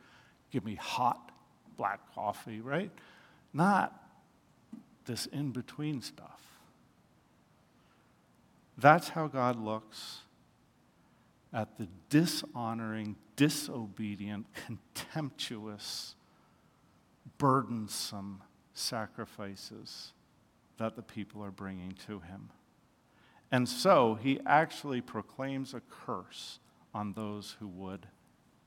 Give 0.51 0.63
me 0.63 0.75
hot 0.75 1.31
black 1.77 1.99
coffee, 2.13 2.61
right? 2.61 2.91
Not 3.53 3.93
this 5.05 5.25
in 5.27 5.51
between 5.51 6.01
stuff. 6.01 6.48
That's 8.79 9.09
how 9.09 9.27
God 9.27 9.57
looks 9.57 10.19
at 11.51 11.77
the 11.77 11.87
dishonoring, 12.09 13.17
disobedient, 13.35 14.45
contemptuous, 14.65 16.15
burdensome 17.37 18.41
sacrifices 18.73 20.13
that 20.77 20.95
the 20.95 21.01
people 21.01 21.43
are 21.43 21.51
bringing 21.51 21.93
to 22.07 22.19
him. 22.19 22.51
And 23.51 23.67
so 23.67 24.17
he 24.21 24.39
actually 24.45 25.01
proclaims 25.01 25.73
a 25.73 25.81
curse 25.89 26.59
on 26.93 27.13
those 27.13 27.57
who 27.59 27.67
would 27.67 28.07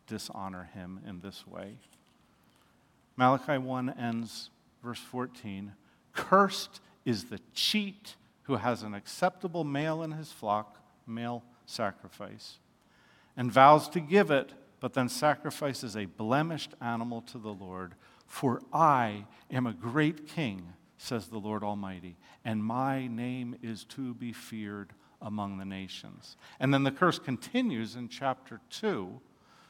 dishonor 0.07 0.69
him 0.75 1.01
in 1.07 1.21
this 1.21 1.47
way. 1.47 1.79
Malachi 3.17 3.57
1 3.57 3.91
ends 3.91 4.51
verse 4.83 4.99
14 4.99 5.73
Cursed 6.13 6.81
is 7.07 7.25
the 7.25 7.41
cheat 7.55 8.17
who 8.45 8.57
has 8.57 8.83
an 8.83 8.95
acceptable 8.95 9.65
male 9.65 10.03
in 10.03 10.13
his 10.13 10.33
flock, 10.33 10.79
male 11.07 11.43
sacrifice, 11.67 12.59
and 13.37 13.51
vows 13.51 13.89
to 13.89 14.01
give 14.01 14.31
it, 14.31 14.53
but 14.81 14.95
then 14.95 15.09
sacrifices 15.09 15.97
a 15.97 16.07
blemished 16.07 16.75
animal 16.81 17.23
to 17.23 17.39
the 17.39 17.53
Lord. 17.53 17.95
For 18.27 18.61
I 18.73 19.27
am 19.51 19.67
a 19.67 19.73
great 19.73 20.27
king, 20.27 20.73
says 20.99 21.29
the 21.29 21.39
Lord 21.39 21.63
Almighty, 21.63 22.17
and 22.45 22.65
my 22.65 23.07
name 23.07 23.57
is 23.63 23.85
to 23.85 24.15
be 24.15 24.33
feared 24.33 24.93
among 25.21 25.59
the 25.59 25.65
nations. 25.65 26.37
And 26.59 26.75
then 26.75 26.83
the 26.83 26.91
curse 26.91 27.19
continues 27.19 27.95
in 27.95 28.09
chapter 28.09 28.61
2, 28.71 29.21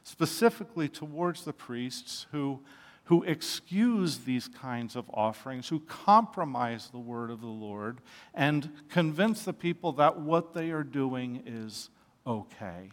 specifically 0.04 0.88
towards 0.88 1.44
the 1.44 1.52
priests 1.52 2.26
who 2.32 2.60
who 3.04 3.22
excuse 3.24 4.18
these 4.18 4.48
kinds 4.48 4.94
of 4.94 5.10
offerings, 5.12 5.68
who 5.68 5.80
compromise 5.80 6.88
the 6.90 6.98
word 6.98 7.30
of 7.30 7.40
the 7.40 7.46
Lord, 7.46 8.00
and 8.32 8.70
convince 8.88 9.44
the 9.44 9.52
people 9.52 9.92
that 9.92 10.20
what 10.20 10.54
they 10.54 10.70
are 10.70 10.84
doing 10.84 11.42
is 11.44 11.90
okay. 12.26 12.90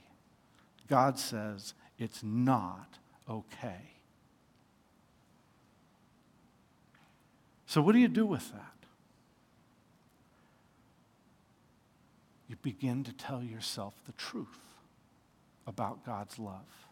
God 0.87 1.19
says 1.19 1.73
it's 1.99 2.23
not 2.23 2.97
okay. 3.29 3.93
So, 7.67 7.81
what 7.81 7.91
do 7.91 7.99
you 7.99 8.07
do 8.07 8.25
with 8.25 8.51
that? 8.51 8.73
You 12.47 12.55
begin 12.63 13.03
to 13.03 13.13
tell 13.13 13.43
yourself 13.43 13.93
the 14.07 14.11
truth 14.13 14.47
about 15.67 16.03
God's 16.03 16.39
love 16.39 16.88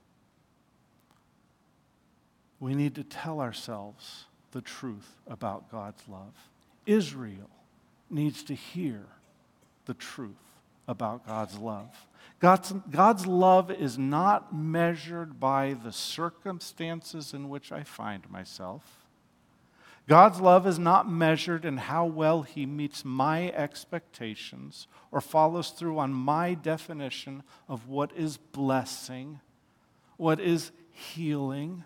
we 2.60 2.74
need 2.74 2.96
to 2.96 3.04
tell 3.04 3.40
ourselves 3.40 4.26
the 4.52 4.62
truth 4.62 5.16
about 5.28 5.72
God's 5.72 6.02
love. 6.08 6.34
Israel 6.86 7.50
needs 8.10 8.44
to 8.44 8.54
hear 8.54 9.04
the 9.86 9.94
truth 9.94 10.32
about 10.88 11.28
God's 11.28 11.58
love. 11.58 12.08
God's, 12.40 12.74
God's 12.90 13.26
love 13.26 13.72
is 13.72 13.98
not 13.98 14.56
measured 14.56 15.40
by 15.40 15.76
the 15.84 15.92
circumstances 15.92 17.34
in 17.34 17.50
which 17.50 17.72
I 17.72 17.84
find 17.84 18.30
myself. 18.30 19.06
God's 20.08 20.40
love 20.40 20.66
is 20.66 20.80
not 20.80 21.12
measured 21.12 21.66
in 21.66 21.78
how 21.78 22.06
well 22.06 22.44
He 22.44 22.66
meets 22.66 23.04
my 23.04 23.52
expectations 23.52 24.88
or 25.12 25.20
follows 25.20 25.72
through 25.72 26.00
on 26.00 26.14
my 26.14 26.54
definition 26.54 27.44
of 27.68 27.90
what 27.90 28.12
is 28.16 28.38
blessing, 28.38 29.42
what 30.16 30.40
is 30.40 30.72
healing 30.92 31.84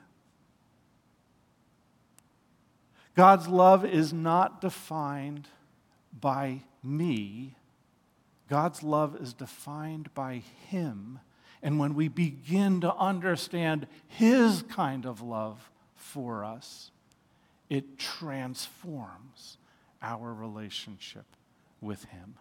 God's 3.15 3.47
love 3.47 3.85
is 3.85 4.13
not 4.13 4.61
defined 4.61 5.47
by 6.17 6.61
me. 6.83 7.55
God's 8.49 8.83
love 8.83 9.15
is 9.21 9.33
defined 9.33 10.13
by 10.13 10.43
Him. 10.67 11.19
And 11.61 11.77
when 11.77 11.93
we 11.93 12.07
begin 12.07 12.81
to 12.81 12.95
understand 12.95 13.87
His 14.07 14.63
kind 14.63 15.05
of 15.05 15.21
love 15.21 15.69
for 15.95 16.43
us, 16.43 16.91
it 17.69 17.97
transforms 17.97 19.57
our 20.01 20.33
relationship 20.33 21.25
with 21.79 22.05
Him. 22.05 22.35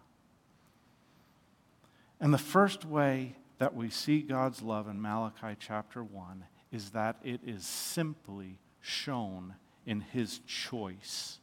And 2.20 2.33
the 2.33 2.38
first 2.38 2.85
way 2.85 3.37
that 3.59 3.74
we 3.74 3.90
see 3.90 4.22
God's 4.22 4.62
love 4.62 4.88
in 4.88 5.00
Malachi 5.00 5.56
chapter 5.59 6.02
1 6.02 6.44
is 6.72 6.90
that 6.90 7.16
it 7.22 7.40
is 7.44 7.64
simply 7.64 8.59
shown 8.80 9.54
in 9.86 10.00
his 10.00 10.40
choice. 10.46 11.38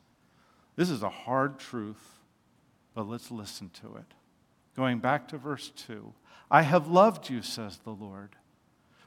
This 0.76 0.90
is 0.90 1.04
a 1.04 1.10
hard 1.10 1.60
truth, 1.60 2.20
but 2.94 3.08
let's 3.08 3.32
listen 3.32 3.70
to 3.82 3.96
it. 3.98 4.14
Going 4.76 5.00
back 5.00 5.28
to 5.30 5.38
verse 5.38 5.72
2 5.76 6.14
I 6.50 6.62
have 6.62 6.88
loved 6.88 7.30
you, 7.30 7.42
says 7.42 7.80
the 7.80 7.92
Lord. 7.92 8.36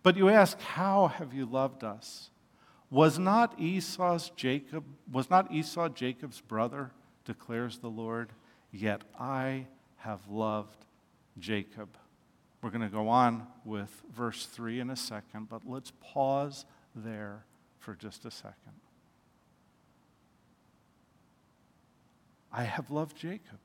But 0.02 0.16
you 0.16 0.28
ask, 0.28 0.60
How 0.60 1.08
have 1.08 1.32
you 1.32 1.46
loved 1.46 1.84
us? 1.84 2.30
Was 2.90 3.18
not 3.18 3.58
Esau's 3.58 4.30
Jacob, 4.36 4.84
was 5.10 5.30
not 5.30 5.52
Esau 5.52 5.88
Jacob's 5.88 6.40
brother, 6.40 6.90
declares 7.24 7.78
the 7.78 7.88
Lord? 7.88 8.32
Yet 8.72 9.02
I 9.18 9.66
have 9.98 10.28
loved 10.28 10.84
Jacob. 11.38 11.96
We're 12.62 12.70
going 12.70 12.82
to 12.82 12.88
go 12.88 13.08
on 13.08 13.46
with 13.64 14.02
verse 14.14 14.46
3 14.46 14.80
in 14.80 14.90
a 14.90 14.96
second, 14.96 15.48
but 15.48 15.62
let's 15.66 15.92
pause 16.00 16.66
there 16.94 17.44
for 17.78 17.94
just 17.94 18.24
a 18.24 18.30
second. 18.30 18.79
I 22.52 22.64
have 22.64 22.90
loved 22.90 23.16
Jacob. 23.16 23.58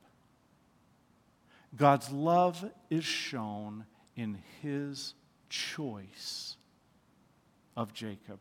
God's 1.76 2.12
love 2.12 2.63
is 2.89 3.04
shown 3.04 3.86
in 4.15 4.39
his 4.62 5.13
choice 5.50 6.58
of 7.76 7.93
Jacob. 7.93 8.39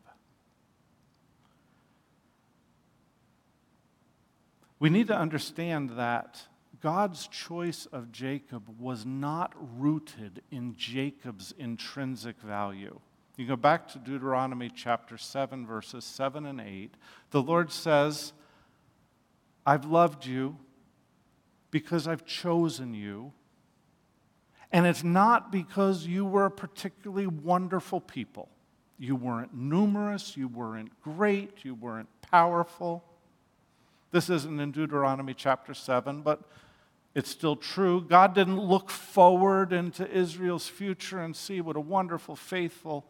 We 4.79 4.89
need 4.89 5.07
to 5.07 5.17
understand 5.17 5.91
that 5.91 6.41
God's 6.81 7.27
choice 7.27 7.87
of 7.87 8.11
Jacob 8.11 8.63
was 8.79 9.05
not 9.05 9.53
rooted 9.79 10.43
in 10.51 10.75
Jacob's 10.75 11.53
intrinsic 11.57 12.39
value. 12.39 12.99
You 13.37 13.47
go 13.47 13.55
back 13.55 13.87
to 13.89 13.99
Deuteronomy 13.99 14.71
chapter 14.73 15.17
7, 15.17 15.65
verses 15.65 16.05
7 16.05 16.45
and 16.45 16.61
8. 16.61 16.93
The 17.31 17.41
Lord 17.41 17.71
says, 17.71 18.33
I've 19.65 19.85
loved 19.85 20.25
you 20.25 20.57
because 21.71 22.07
I've 22.07 22.25
chosen 22.25 22.93
you. 22.93 23.33
And 24.71 24.85
it's 24.85 25.03
not 25.03 25.51
because 25.51 26.05
you 26.05 26.25
were 26.25 26.45
a 26.45 26.51
particularly 26.51 27.27
wonderful 27.27 28.01
people. 28.01 28.49
You 28.97 29.15
weren't 29.15 29.53
numerous, 29.53 30.37
you 30.37 30.47
weren't 30.47 31.01
great, 31.01 31.63
you 31.63 31.75
weren't 31.75 32.09
powerful. 32.21 33.03
This 34.11 34.29
isn't 34.29 34.59
in 34.59 34.71
Deuteronomy 34.71 35.33
chapter 35.33 35.73
7, 35.73 36.21
but 36.21 36.41
it's 37.13 37.29
still 37.29 37.55
true. 37.55 38.01
God 38.01 38.35
didn't 38.35 38.59
look 38.59 38.89
forward 38.89 39.73
into 39.73 40.09
Israel's 40.09 40.67
future 40.67 41.19
and 41.19 41.35
see 41.35 41.61
what 41.61 41.75
a 41.75 41.81
wonderful, 41.81 42.35
faithful, 42.35 43.05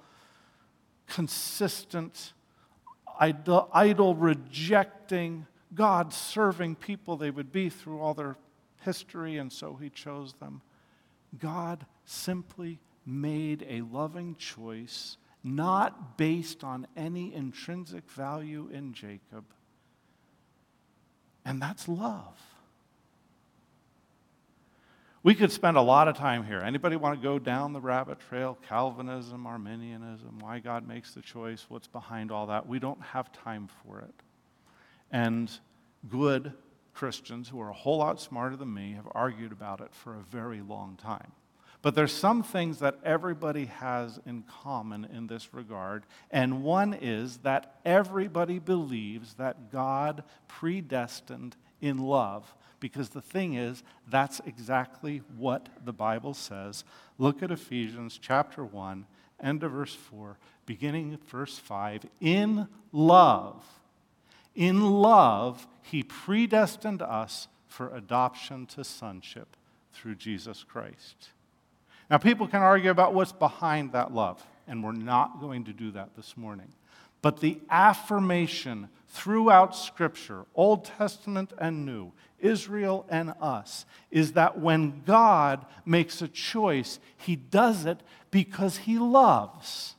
consistent, 1.07 2.33
idol 3.19 4.15
rejecting, 4.15 5.47
God 5.75 6.13
serving 6.13 6.75
people 6.75 7.17
they 7.17 7.31
would 7.31 7.51
be 7.51 7.69
through 7.69 7.99
all 7.99 8.13
their 8.13 8.37
history, 8.81 9.37
and 9.37 9.51
so 9.51 9.75
he 9.75 9.89
chose 9.89 10.33
them. 10.39 10.61
God 11.37 11.85
simply 12.05 12.79
made 13.05 13.65
a 13.69 13.81
loving 13.81 14.35
choice, 14.35 15.17
not 15.43 16.17
based 16.17 16.63
on 16.63 16.87
any 16.95 17.33
intrinsic 17.33 18.09
value 18.09 18.69
in 18.71 18.93
Jacob. 18.93 19.43
And 21.43 21.61
that's 21.61 21.87
love. 21.87 22.39
We 25.21 25.33
could 25.33 25.51
spend 25.51 25.75
a 25.75 25.81
lot 25.81 26.07
of 26.07 26.15
time 26.15 26.45
here. 26.45 26.59
Anybody 26.59 26.95
want 26.95 27.19
to 27.19 27.23
go 27.23 27.39
down 27.39 27.73
the 27.73 27.81
rabbit 27.81 28.19
trail? 28.29 28.57
Calvinism, 28.67 29.47
Arminianism, 29.47 30.37
why 30.39 30.59
God 30.59 30.87
makes 30.87 31.15
the 31.15 31.21
choice, 31.21 31.65
what's 31.67 31.87
behind 31.87 32.31
all 32.31 32.47
that? 32.47 32.67
We 32.67 32.77
don't 32.77 33.01
have 33.01 33.31
time 33.31 33.67
for 33.83 34.01
it. 34.01 34.13
And 35.15 35.49
good 36.09 36.51
Christians 36.93 37.47
who 37.47 37.61
are 37.61 37.69
a 37.69 37.73
whole 37.73 37.99
lot 37.99 38.19
smarter 38.19 38.57
than 38.57 38.73
me 38.73 38.95
have 38.97 39.07
argued 39.15 39.53
about 39.53 39.79
it 39.79 39.93
for 39.93 40.13
a 40.13 40.19
very 40.19 40.59
long 40.59 40.97
time. 41.01 41.31
But 41.81 41.95
there's 41.95 42.11
some 42.11 42.43
things 42.43 42.79
that 42.79 42.99
everybody 43.01 43.67
has 43.67 44.19
in 44.25 44.43
common 44.61 45.05
in 45.05 45.27
this 45.27 45.53
regard, 45.53 46.03
and 46.31 46.65
one 46.65 46.93
is 46.93 47.37
that 47.43 47.79
everybody 47.85 48.59
believes 48.59 49.35
that 49.35 49.71
God 49.71 50.25
predestined 50.49 51.55
in 51.79 51.97
love. 51.97 52.53
Because 52.81 53.07
the 53.07 53.21
thing 53.21 53.53
is, 53.53 53.83
that's 54.09 54.41
exactly 54.45 55.21
what 55.37 55.69
the 55.85 55.93
Bible 55.93 56.33
says. 56.33 56.83
Look 57.17 57.41
at 57.41 57.51
Ephesians 57.51 58.19
chapter 58.21 58.65
1, 58.65 59.05
end 59.41 59.63
of 59.63 59.71
verse 59.71 59.95
4, 59.95 60.37
beginning 60.65 61.13
at 61.13 61.23
verse 61.23 61.57
5. 61.57 62.05
In 62.19 62.67
love, 62.91 63.63
in 64.55 64.81
love, 64.81 65.67
he 65.81 66.03
predestined 66.03 67.01
us 67.01 67.47
for 67.67 67.93
adoption 67.93 68.65
to 68.67 68.83
sonship 68.83 69.57
through 69.93 70.15
Jesus 70.15 70.63
Christ. 70.63 71.29
Now, 72.09 72.17
people 72.17 72.47
can 72.47 72.61
argue 72.61 72.91
about 72.91 73.13
what's 73.13 73.31
behind 73.31 73.91
that 73.91 74.13
love, 74.13 74.45
and 74.67 74.83
we're 74.83 74.91
not 74.91 75.39
going 75.39 75.65
to 75.65 75.73
do 75.73 75.91
that 75.91 76.15
this 76.15 76.37
morning. 76.37 76.71
But 77.21 77.39
the 77.39 77.59
affirmation 77.69 78.89
throughout 79.09 79.75
Scripture, 79.75 80.45
Old 80.53 80.85
Testament 80.85 81.53
and 81.57 81.85
New, 81.85 82.11
Israel 82.39 83.05
and 83.09 83.33
us, 83.41 83.85
is 84.11 84.33
that 84.33 84.59
when 84.59 85.01
God 85.05 85.65
makes 85.85 86.21
a 86.21 86.27
choice, 86.27 86.99
he 87.17 87.35
does 87.35 87.85
it 87.85 88.01
because 88.29 88.77
he 88.77 88.99
loves. 88.99 89.94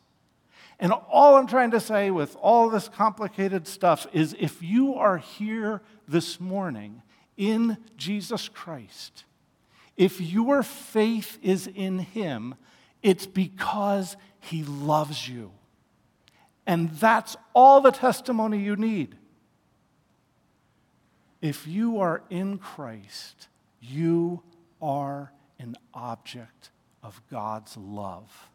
And 0.79 0.93
all 0.93 1.37
I'm 1.37 1.47
trying 1.47 1.71
to 1.71 1.81
say 1.81 2.11
with 2.11 2.37
all 2.37 2.69
this 2.69 2.89
complicated 2.89 3.67
stuff 3.67 4.07
is 4.13 4.37
if 4.39 4.63
you 4.63 4.95
are 4.95 5.19
here 5.19 5.81
this 6.07 6.39
morning 6.39 7.03
in 7.37 7.79
Jesus 7.97 8.49
Christ, 8.49 9.25
if 9.97 10.21
your 10.21 10.63
faith 10.63 11.39
is 11.43 11.67
in 11.67 12.01
Him, 12.01 12.55
it's 13.03 13.27
because 13.27 14.17
He 14.41 14.65
loves 14.65 15.29
you. 15.29 15.53
And 16.67 16.91
that's 16.91 17.37
all 17.55 17.81
the 17.81 17.93
testimony 17.93 18.59
you 18.59 18.77
need. 18.77 19.17
If 21.41 21.67
you 21.67 22.01
are 22.01 22.23
in 22.29 22.59
Christ, 22.59 23.49
you 23.81 24.43
are 24.83 25.33
an 25.59 25.77
object 25.95 26.71
of 27.03 27.23
God's 27.31 27.77
love. 27.77 28.51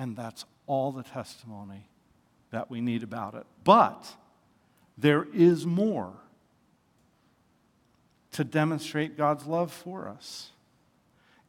And 0.00 0.16
that's 0.16 0.46
all 0.66 0.92
the 0.92 1.02
testimony 1.02 1.86
that 2.52 2.70
we 2.70 2.80
need 2.80 3.02
about 3.02 3.34
it. 3.34 3.44
But 3.64 4.16
there 4.96 5.26
is 5.34 5.66
more 5.66 6.14
to 8.32 8.42
demonstrate 8.42 9.18
God's 9.18 9.44
love 9.44 9.70
for 9.70 10.08
us. 10.08 10.52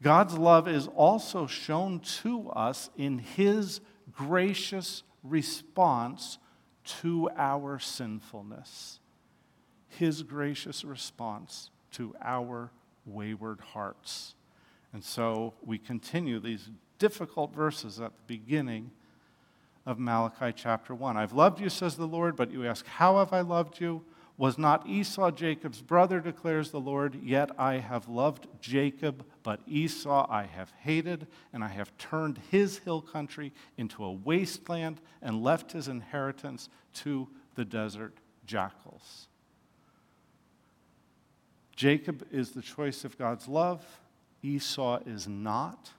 God's 0.03 0.37
love 0.37 0.67
is 0.67 0.87
also 0.87 1.47
shown 1.47 2.01
to 2.23 2.49
us 2.49 2.89
in 2.97 3.19
His 3.19 3.79
gracious 4.11 5.03
response 5.23 6.37
to 7.01 7.29
our 7.37 7.79
sinfulness. 7.79 8.99
His 9.87 10.23
gracious 10.23 10.83
response 10.83 11.69
to 11.91 12.13
our 12.21 12.69
wayward 13.05 13.61
hearts. 13.61 14.35
And 14.91 15.01
so 15.01 15.53
we 15.63 15.77
continue 15.77 16.41
these 16.41 16.67
difficult 17.01 17.51
verses 17.51 17.99
at 17.99 18.15
the 18.15 18.23
beginning 18.27 18.91
of 19.87 19.97
Malachi 19.97 20.53
chapter 20.55 20.93
1. 20.93 21.17
I've 21.17 21.33
loved 21.33 21.59
you, 21.59 21.67
says 21.67 21.95
the 21.95 22.05
Lord, 22.05 22.35
but 22.35 22.51
you 22.51 22.63
ask, 22.63 22.85
How 22.85 23.17
have 23.17 23.33
I 23.33 23.41
loved 23.41 23.81
you? 23.81 24.03
Was 24.37 24.59
not 24.59 24.87
Esau 24.87 25.31
Jacob's 25.31 25.81
brother, 25.81 26.19
declares 26.19 26.69
the 26.69 26.79
Lord? 26.79 27.17
Yet 27.23 27.49
I 27.57 27.79
have 27.79 28.07
loved 28.07 28.45
Jacob, 28.61 29.25
but 29.41 29.61
Esau 29.67 30.27
I 30.29 30.43
have 30.43 30.71
hated, 30.81 31.25
and 31.51 31.63
I 31.63 31.69
have 31.69 31.97
turned 31.97 32.39
his 32.51 32.77
hill 32.77 33.01
country 33.01 33.51
into 33.77 34.03
a 34.03 34.11
wasteland 34.11 35.01
and 35.23 35.41
left 35.41 35.71
his 35.71 35.87
inheritance 35.87 36.69
to 36.95 37.27
the 37.55 37.65
desert 37.65 38.13
jackals. 38.45 39.27
Jacob 41.75 42.27
is 42.31 42.51
the 42.51 42.61
choice 42.61 43.03
of 43.03 43.17
God's 43.17 43.47
love, 43.47 43.83
Esau 44.43 44.99
is 45.07 45.27
not. 45.27 45.89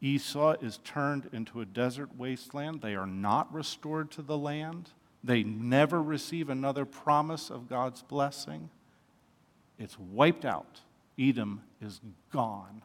Esau 0.00 0.52
is 0.60 0.78
turned 0.78 1.28
into 1.32 1.60
a 1.60 1.66
desert 1.66 2.16
wasteland. 2.16 2.80
They 2.80 2.94
are 2.94 3.06
not 3.06 3.52
restored 3.52 4.10
to 4.12 4.22
the 4.22 4.38
land. 4.38 4.90
They 5.24 5.42
never 5.42 6.02
receive 6.02 6.48
another 6.48 6.84
promise 6.84 7.50
of 7.50 7.68
God's 7.68 8.02
blessing. 8.02 8.70
It's 9.78 9.98
wiped 9.98 10.44
out. 10.44 10.80
Edom 11.18 11.62
is 11.80 12.00
gone. 12.32 12.82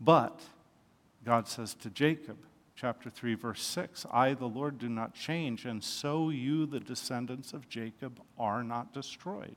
But 0.00 0.42
God 1.24 1.48
says 1.48 1.74
to 1.74 1.90
Jacob, 1.90 2.36
chapter 2.74 3.08
3, 3.08 3.34
verse 3.34 3.62
6 3.62 4.06
I, 4.12 4.34
the 4.34 4.46
Lord, 4.46 4.78
do 4.78 4.88
not 4.88 5.14
change, 5.14 5.64
and 5.64 5.82
so 5.82 6.28
you, 6.28 6.66
the 6.66 6.80
descendants 6.80 7.52
of 7.52 7.68
Jacob, 7.68 8.20
are 8.38 8.62
not 8.62 8.92
destroyed. 8.92 9.56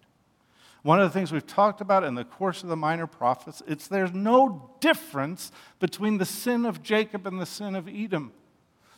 One 0.82 1.02
of 1.02 1.12
the 1.12 1.14
things 1.14 1.32
we've 1.32 1.46
talked 1.46 1.82
about 1.82 2.04
in 2.04 2.16
the 2.16 2.24
course 2.24 2.64
of 2.64 2.70
the 2.70 2.76
minor 2.76 3.08
prophets, 3.08 3.62
it's 3.68 3.88
there's 3.88 4.14
no 4.14 4.72
difference 4.80 5.52
between 5.80 6.18
the 6.18 6.26
sin 6.26 6.66
of 6.66 6.82
Jacob 6.82 7.28
and 7.28 7.40
the 7.40 7.46
sin 7.46 7.76
of 7.76 7.88
Edom. 7.88 8.32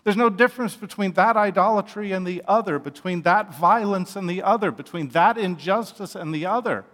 There's 0.04 0.18
no 0.18 0.30
difference 0.30 0.76
between 0.76 1.14
that 1.14 1.38
idolatry 1.38 2.12
and 2.12 2.26
the 2.26 2.44
other, 2.48 2.80
between 2.80 3.22
that 3.24 3.54
violence 3.54 4.16
and 4.16 4.30
the 4.30 4.42
other, 4.42 4.72
between 4.72 5.10
that 5.10 5.38
injustice 5.38 6.16
and 6.16 6.34
the 6.34 6.46
other. 6.46 6.86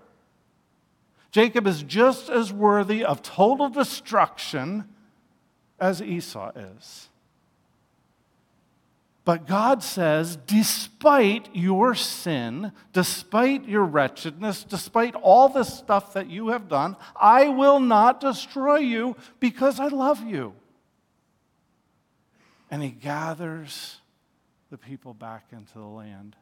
Jacob 1.31 1.67
is 1.67 1.83
just 1.83 2.29
as 2.29 2.51
worthy 2.51 3.03
of 3.03 3.21
total 3.21 3.69
destruction 3.69 4.85
as 5.79 6.01
Esau 6.01 6.51
is. 6.55 7.09
But 9.27 9.45
God 9.45 9.83
says, 9.83 10.37
despite 10.47 11.53
your 11.53 11.95
sin, 11.95 12.71
despite 12.93 13.67
your 13.67 13.83
wretchedness, 13.83 14.63
despite 14.63 15.15
all 15.15 15.49
the 15.49 15.65
stuff 15.65 16.13
that 16.13 16.29
you 16.29 16.47
have 16.47 16.69
done, 16.69 16.95
I 17.13 17.49
will 17.49 17.81
not 17.81 18.21
destroy 18.21 18.77
you 18.77 19.17
because 19.41 19.81
I 19.81 19.89
love 19.89 20.23
you 20.23 20.53
and 22.71 22.81
he 22.81 22.89
gathers 22.89 23.97
the 24.69 24.77
people 24.77 25.13
back 25.13 25.47
into 25.51 25.73
the 25.73 25.81
land. 25.81 26.37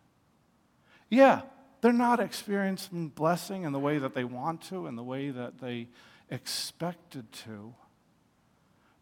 Yeah, 1.09 1.41
they're 1.81 1.91
not 1.91 2.19
experiencing 2.19 3.09
blessing 3.09 3.63
in 3.63 3.71
the 3.71 3.79
way 3.79 3.97
that 3.97 4.13
they 4.13 4.25
want 4.25 4.61
to, 4.69 4.85
in 4.85 4.95
the 4.95 5.03
way 5.03 5.31
that 5.31 5.59
they 5.59 5.87
expected 6.29 7.31
to. 7.31 7.73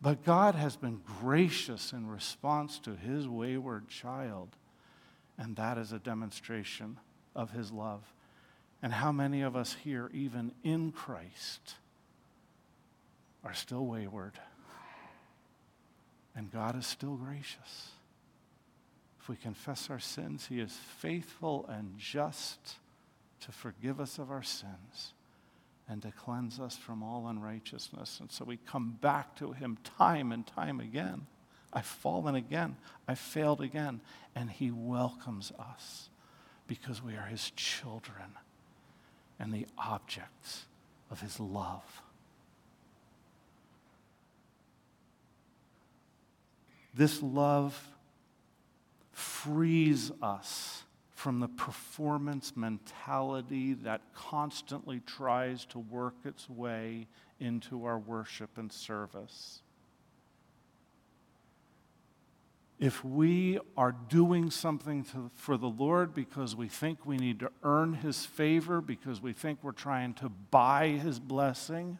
But 0.04 0.26
God 0.26 0.56
has 0.56 0.76
been 0.76 1.00
gracious 1.22 1.94
in 1.94 2.08
response 2.08 2.78
to 2.80 2.94
his 2.94 3.26
wayward 3.26 3.88
child, 3.88 4.50
and 5.38 5.56
that 5.56 5.78
is 5.78 5.94
a 5.94 5.98
demonstration 5.98 7.00
of 7.34 7.52
his 7.52 7.72
love. 7.72 8.02
And 8.82 8.92
how 8.92 9.14
many 9.14 9.44
of 9.44 9.56
us 9.56 9.78
here, 9.82 10.12
even 10.14 10.52
in 10.62 10.92
Christ, 10.92 11.76
are 13.46 13.54
still 13.54 13.86
wayward? 13.86 14.34
And 16.36 16.52
God 16.52 16.78
is 16.78 16.86
still 16.86 17.16
gracious. 17.16 17.92
If 19.22 19.30
we 19.30 19.38
confess 19.38 19.90
our 19.90 20.00
sins, 20.00 20.48
He 20.48 20.60
is 20.60 20.74
faithful 20.98 21.66
and 21.70 21.98
just 21.98 22.76
to 23.40 23.54
forgive 23.54 24.02
us 24.02 24.20
of 24.20 24.32
our 24.32 24.44
sins 24.44 25.14
and 25.88 26.02
to 26.02 26.12
cleanse 26.12 26.60
us 26.60 26.78
from 26.78 27.04
all 27.04 27.28
unrighteousness. 27.28 28.20
And 28.20 28.32
so 28.32 28.46
we 28.46 28.58
come 28.58 28.98
back 29.02 29.36
to 29.38 29.52
Him 29.52 29.78
time 29.84 30.32
and 30.32 30.46
time 30.46 30.80
again. 30.80 31.28
I've 31.72 31.86
fallen 31.86 32.36
again, 32.36 32.76
I've 33.08 33.20
failed 33.20 33.62
again, 33.62 34.00
and 34.36 34.50
He 34.50 34.72
welcomes 34.72 35.52
us 35.60 36.10
because 36.68 37.04
we 37.04 37.16
are 37.16 37.26
His 37.26 37.52
children 37.52 38.38
and 39.40 39.52
the 39.52 39.66
objects 39.78 40.66
of 41.10 41.20
His 41.20 41.40
love. 41.40 42.02
This 46.94 47.24
love 47.24 47.88
frees 49.12 50.12
us 50.22 50.84
from 51.14 51.40
the 51.40 51.48
performance 51.48 52.54
mentality 52.56 53.74
that 53.74 54.02
constantly 54.14 55.00
tries 55.06 55.66
to 55.66 55.80
work 55.80 56.16
its 56.26 56.50
way 56.50 57.08
into 57.40 57.86
our 57.86 58.00
worship 58.00 58.58
and 58.58 58.72
service. 58.72 59.62
If 62.80 63.06
we 63.06 63.60
are 63.78 63.96
doing 64.10 64.50
something 64.50 65.06
to, 65.06 65.32
for 65.36 65.56
the 65.56 65.70
Lord 65.70 66.14
because 66.14 66.56
we 66.56 66.68
think 66.68 67.06
we 67.06 67.18
need 67.18 67.40
to 67.40 67.52
earn 67.64 67.94
His 67.94 68.26
favor, 68.26 68.82
because 68.82 69.22
we 69.22 69.32
think 69.32 69.60
we're 69.62 69.72
trying 69.72 70.16
to 70.16 70.30
buy 70.30 70.90
His 70.90 71.20
blessing, 71.20 72.00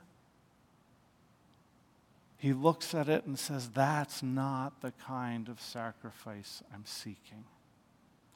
he 2.44 2.52
looks 2.52 2.94
at 2.94 3.08
it 3.08 3.26
and 3.26 3.40
says, 3.40 3.70
That's 3.70 4.22
not 4.22 4.82
the 4.82 4.92
kind 4.92 5.48
of 5.48 5.62
sacrifice 5.62 6.62
I'm 6.74 6.84
seeking. 6.86 7.46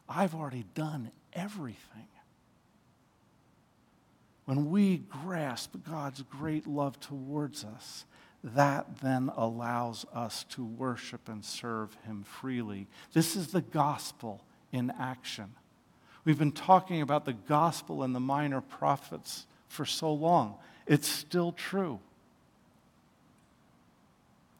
I've 0.09 0.35
already 0.35 0.65
done 0.73 1.11
everything. 1.33 2.07
When 4.45 4.69
we 4.69 4.97
grasp 4.97 5.75
God's 5.89 6.23
great 6.23 6.67
love 6.67 6.99
towards 6.99 7.65
us, 7.65 8.05
that 8.43 8.99
then 9.01 9.29
allows 9.35 10.05
us 10.13 10.45
to 10.51 10.63
worship 10.63 11.27
and 11.27 11.43
serve 11.43 11.95
Him 12.05 12.23
freely. 12.23 12.87
This 13.11 13.35
is 13.35 13.47
the 13.47 13.61
gospel 13.61 14.41
in 14.71 14.91
action. 14.97 15.53
We've 16.23 16.39
been 16.39 16.51
talking 16.51 17.01
about 17.01 17.25
the 17.25 17.33
gospel 17.33 18.03
and 18.03 18.15
the 18.15 18.19
minor 18.19 18.61
prophets 18.61 19.47
for 19.67 19.85
so 19.85 20.13
long. 20.13 20.55
It's 20.85 21.07
still 21.07 21.51
true. 21.51 21.99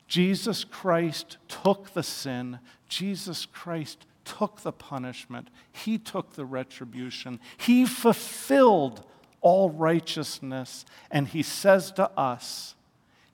Jesus 0.07 0.63
Christ 0.63 1.37
took 1.47 1.93
the 1.93 2.03
sin, 2.03 2.59
Jesus 2.87 3.45
Christ 3.45 4.05
took 4.27 4.61
the 4.61 4.71
punishment, 4.71 5.49
He 5.71 5.97
took 5.97 6.33
the 6.33 6.45
retribution, 6.45 7.39
He 7.57 7.85
fulfilled 7.85 9.05
all 9.41 9.69
righteousness, 9.69 10.85
and 11.09 11.27
He 11.27 11.43
says 11.43 11.91
to 11.93 12.09
us, 12.17 12.75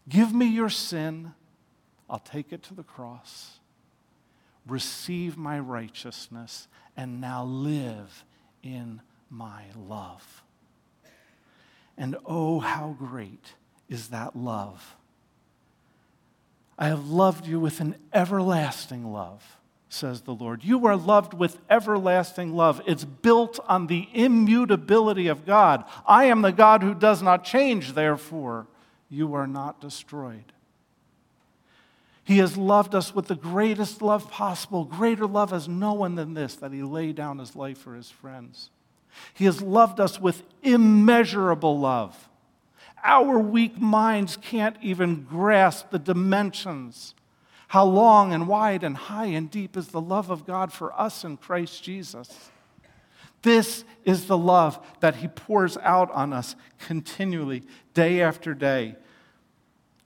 Give 0.08 0.34
me 0.34 0.45
your 0.45 0.69
sin, 0.69 1.34
I'll 2.10 2.19
take 2.19 2.51
it 2.51 2.62
to 2.63 2.73
the 2.73 2.84
cross. 2.84 3.60
Receive 4.67 5.38
my 5.38 5.60
righteousness, 5.60 6.67
and 6.95 7.19
now 7.19 7.43
live 7.43 8.23
in 8.62 9.01
my 9.29 9.63
love. 9.75 10.43
And 11.97 12.15
oh, 12.25 12.60
how 12.60 12.95
great 12.97 13.53
is 13.89 14.10
that 14.10 14.36
love! 14.36 14.95
I 16.77 16.88
have 16.88 17.10
loved 17.10 17.45
you 17.45 17.60
with 17.60 17.79
an 17.82 17.95
everlasting 18.13 19.12
love, 19.12 19.58
says 19.93 20.21
the 20.21 20.34
Lord. 20.34 20.63
You 20.63 20.86
are 20.88 20.95
loved 20.95 21.34
with 21.34 21.60
everlasting 21.69 22.53
love. 22.53 22.82
It's 22.86 23.06
built 23.06 23.60
on 23.67 23.88
the 23.88 24.08
immutability 24.13 25.27
of 25.27 25.45
God. 25.45 25.86
I 26.06 26.25
am 26.25 26.41
the 26.41 26.51
God 26.51 26.84
who 26.84 26.93
does 26.93 27.21
not 27.21 27.43
change, 27.43 27.93
therefore, 27.93 28.67
you 29.10 29.34
are 29.36 29.47
not 29.47 29.79
destroyed. 29.79 30.51
He 32.23 32.38
has 32.38 32.58
loved 32.58 32.95
us 32.95 33.13
with 33.13 33.27
the 33.27 33.36
greatest 33.36 34.01
love 34.01 34.32
possible. 34.32 34.86
Greater 34.86 35.27
love 35.27 35.51
has 35.51 35.67
no 35.67 35.93
one 35.93 36.15
than 36.15 36.34
this, 36.34 36.56
that 36.56 36.71
he 36.71 36.82
laid 36.82 37.15
down 37.15 37.38
his 37.38 37.56
life 37.56 37.77
for 37.77 37.95
his 37.95 38.10
friends. 38.10 38.69
He 39.34 39.45
has 39.45 39.62
loved 39.62 39.99
us 39.99 40.19
with 40.19 40.43
immeasurable 40.63 41.77
love. 41.77 42.29
Our 43.03 43.38
weak 43.38 43.79
minds 43.79 44.38
can't 44.38 44.77
even 44.82 45.23
grasp 45.23 45.91
the 45.91 45.99
dimensions. 45.99 47.13
How 47.74 47.86
long 47.86 48.34
and 48.34 48.48
wide 48.48 48.84
and 48.84 48.96
high 48.96 49.26
and 49.26 49.50
deep 49.50 49.76
is 49.76 49.88
the 49.88 50.00
love 50.00 50.30
of 50.30 50.46
God 50.46 50.72
for 50.72 50.94
us 50.94 51.24
in 51.24 51.38
Christ 51.38 51.84
Jesus? 51.84 52.52
This 53.42 53.84
is 54.06 54.28
the 54.28 54.38
love 54.38 54.78
that 55.00 55.16
He 55.16 55.28
pours 55.28 55.76
out 55.78 56.12
on 56.12 56.34
us 56.34 56.56
continually, 56.78 57.64
day 57.96 58.22
after 58.22 58.54
day. 58.54 58.96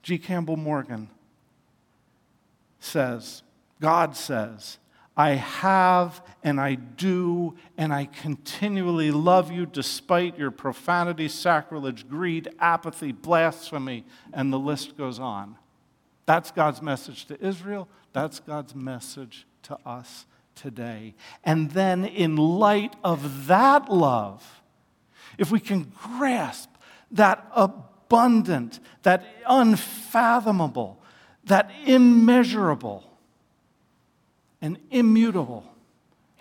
G. 0.02 0.16
Campbell 0.16 0.56
Morgan 0.56 1.10
says, 2.80 3.42
God 3.82 4.16
says, 4.16 4.78
I 5.14 5.32
have 5.32 6.22
and 6.42 6.58
I 6.58 6.76
do 6.76 7.54
and 7.76 7.92
I 7.92 8.06
continually 8.06 9.10
love 9.10 9.52
you 9.52 9.66
despite 9.66 10.38
your 10.38 10.50
profanity, 10.50 11.28
sacrilege, 11.28 12.08
greed, 12.08 12.48
apathy, 12.60 13.12
blasphemy, 13.12 14.06
and 14.32 14.50
the 14.50 14.58
list 14.58 14.96
goes 14.96 15.18
on. 15.18 15.58
That's 16.28 16.50
God's 16.50 16.82
message 16.82 17.24
to 17.28 17.42
Israel. 17.42 17.88
That's 18.12 18.38
God's 18.38 18.74
message 18.74 19.46
to 19.62 19.78
us 19.86 20.26
today. 20.54 21.14
And 21.42 21.70
then, 21.70 22.04
in 22.04 22.36
light 22.36 22.94
of 23.02 23.46
that 23.46 23.90
love, 23.90 24.60
if 25.38 25.50
we 25.50 25.58
can 25.58 25.90
grasp 26.02 26.68
that 27.12 27.50
abundant, 27.54 28.78
that 29.04 29.24
unfathomable, 29.48 31.02
that 31.44 31.70
immeasurable, 31.86 33.10
and 34.60 34.76
immutable 34.90 35.64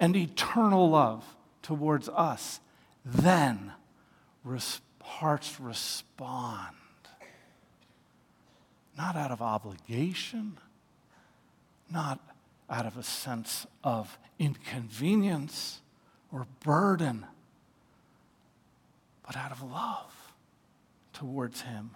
and 0.02 0.18
eternal 0.18 0.90
love 0.90 1.24
towards 1.62 2.10
us, 2.10 2.60
then 3.06 3.72
hearts 5.02 5.62
respond. 5.62 6.76
Not 8.98 9.16
out 9.16 9.32
of 9.32 9.42
obligation, 9.42 10.58
not 11.92 12.20
out 12.70 12.86
of 12.86 12.98
a 12.98 13.04
sense 13.04 13.68
of 13.84 14.18
inconvenience 14.40 15.82
or 16.32 16.48
burden, 16.64 17.26
but 19.26 19.38
out 19.38 19.52
of 19.52 19.62
love 19.62 20.34
towards 21.14 21.62
Him. 21.62 21.92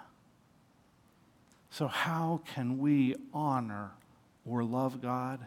So, 1.70 1.88
how 1.88 2.42
can 2.54 2.78
we 2.78 3.16
honor 3.34 3.92
or 4.46 4.64
love 4.64 5.02
God? 5.02 5.46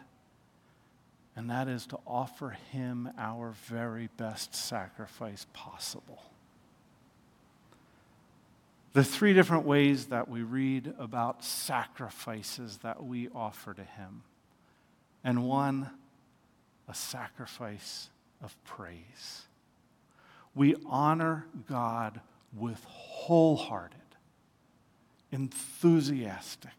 and 1.35 1.49
that 1.49 1.67
is 1.67 1.85
to 1.87 1.99
offer 2.07 2.51
Him 2.71 3.09
our 3.17 3.51
very 3.65 4.09
best 4.17 4.55
sacrifice 4.55 5.45
possible. 5.53 6.23
The 8.95 9.03
three 9.03 9.33
different 9.33 9.65
ways 9.65 10.05
that 10.05 10.29
we 10.29 10.41
read 10.41 10.93
about 10.97 11.43
sacrifices 11.43 12.77
that 12.77 13.03
we 13.03 13.27
offer 13.35 13.73
to 13.73 13.83
Him. 13.83 14.23
And 15.21 15.43
one, 15.43 15.89
a 16.87 16.93
sacrifice 16.93 18.09
of 18.41 18.55
praise. 18.63 19.47
We 20.55 20.75
honor 20.85 21.45
God 21.67 22.21
with 22.55 22.81
wholehearted, 22.85 23.99
enthusiastic, 25.29 26.71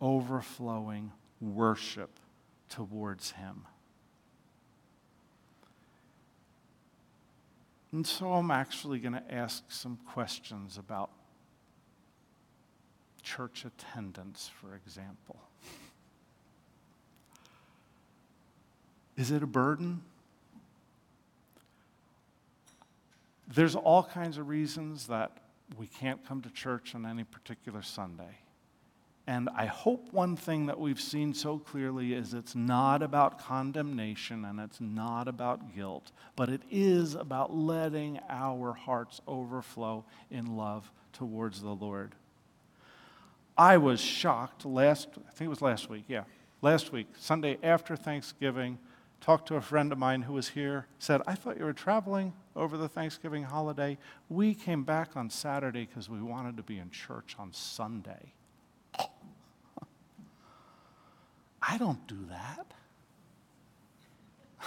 overflowing 0.00 1.12
worship 1.40 2.18
towards 2.68 3.30
Him. 3.30 3.66
And 7.92 8.06
so 8.06 8.32
I'm 8.32 8.50
actually 8.50 8.98
going 8.98 9.14
to 9.14 9.34
ask 9.34 9.64
some 9.70 9.98
questions 10.12 10.76
about 10.76 11.10
church 13.22 13.64
attendance, 13.64 14.50
for 14.60 14.74
example. 14.74 15.40
Is 19.16 19.30
it 19.30 19.42
a 19.42 19.46
burden? 19.46 20.02
There's 23.52 23.74
all 23.74 24.02
kinds 24.02 24.38
of 24.38 24.48
reasons 24.48 25.06
that 25.06 25.38
we 25.76 25.86
can't 25.86 26.26
come 26.26 26.42
to 26.42 26.50
church 26.50 26.94
on 26.94 27.06
any 27.06 27.24
particular 27.24 27.82
Sunday. 27.82 28.38
And 29.28 29.50
I 29.54 29.66
hope 29.66 30.10
one 30.10 30.36
thing 30.36 30.64
that 30.66 30.80
we've 30.80 30.98
seen 30.98 31.34
so 31.34 31.58
clearly 31.58 32.14
is 32.14 32.32
it's 32.32 32.54
not 32.54 33.02
about 33.02 33.38
condemnation 33.38 34.42
and 34.46 34.58
it's 34.58 34.80
not 34.80 35.28
about 35.28 35.74
guilt, 35.76 36.12
but 36.34 36.48
it 36.48 36.62
is 36.70 37.14
about 37.14 37.54
letting 37.54 38.20
our 38.30 38.72
hearts 38.72 39.20
overflow 39.28 40.06
in 40.30 40.56
love 40.56 40.90
towards 41.12 41.60
the 41.60 41.74
Lord. 41.74 42.14
I 43.54 43.76
was 43.76 44.00
shocked 44.00 44.64
last, 44.64 45.08
I 45.28 45.30
think 45.32 45.48
it 45.48 45.50
was 45.50 45.60
last 45.60 45.90
week, 45.90 46.04
yeah, 46.08 46.24
last 46.62 46.90
week, 46.90 47.08
Sunday 47.18 47.58
after 47.62 47.96
Thanksgiving, 47.96 48.78
talked 49.20 49.46
to 49.48 49.56
a 49.56 49.60
friend 49.60 49.92
of 49.92 49.98
mine 49.98 50.22
who 50.22 50.32
was 50.32 50.48
here, 50.48 50.86
said, 50.98 51.20
I 51.26 51.34
thought 51.34 51.58
you 51.58 51.66
were 51.66 51.74
traveling 51.74 52.32
over 52.56 52.78
the 52.78 52.88
Thanksgiving 52.88 53.42
holiday. 53.42 53.98
We 54.30 54.54
came 54.54 54.84
back 54.84 55.18
on 55.18 55.28
Saturday 55.28 55.84
because 55.84 56.08
we 56.08 56.22
wanted 56.22 56.56
to 56.56 56.62
be 56.62 56.78
in 56.78 56.88
church 56.90 57.36
on 57.38 57.52
Sunday. 57.52 58.32
I 61.68 61.76
don't 61.76 62.06
do 62.06 62.16
that. 62.30 62.66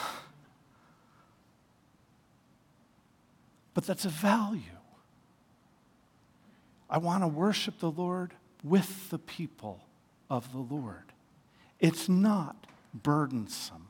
but 3.73 3.86
that's 3.86 4.05
a 4.05 4.09
value. 4.09 4.61
I 6.88 6.99
want 6.99 7.23
to 7.23 7.28
worship 7.28 7.80
the 7.80 7.89
Lord 7.89 8.34
with 8.63 9.09
the 9.09 9.17
people 9.17 9.82
of 10.30 10.51
the 10.51 10.59
Lord. 10.59 11.13
It's 11.80 12.07
not 12.07 12.67
burdensome, 12.93 13.88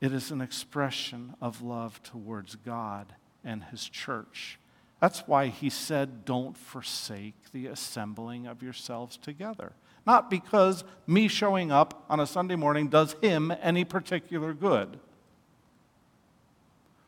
it 0.00 0.12
is 0.12 0.30
an 0.32 0.40
expression 0.40 1.34
of 1.40 1.62
love 1.62 2.02
towards 2.02 2.56
God 2.56 3.14
and 3.44 3.62
His 3.64 3.88
church. 3.88 4.58
That's 4.98 5.20
why 5.28 5.46
He 5.48 5.70
said, 5.70 6.24
Don't 6.24 6.56
forsake 6.56 7.52
the 7.52 7.66
assembling 7.66 8.46
of 8.46 8.62
yourselves 8.62 9.16
together. 9.16 9.74
Not 10.06 10.30
because 10.30 10.84
me 11.06 11.28
showing 11.28 11.70
up 11.70 12.04
on 12.08 12.20
a 12.20 12.26
Sunday 12.26 12.56
morning 12.56 12.88
does 12.88 13.14
him 13.20 13.52
any 13.60 13.84
particular 13.84 14.54
good, 14.54 14.98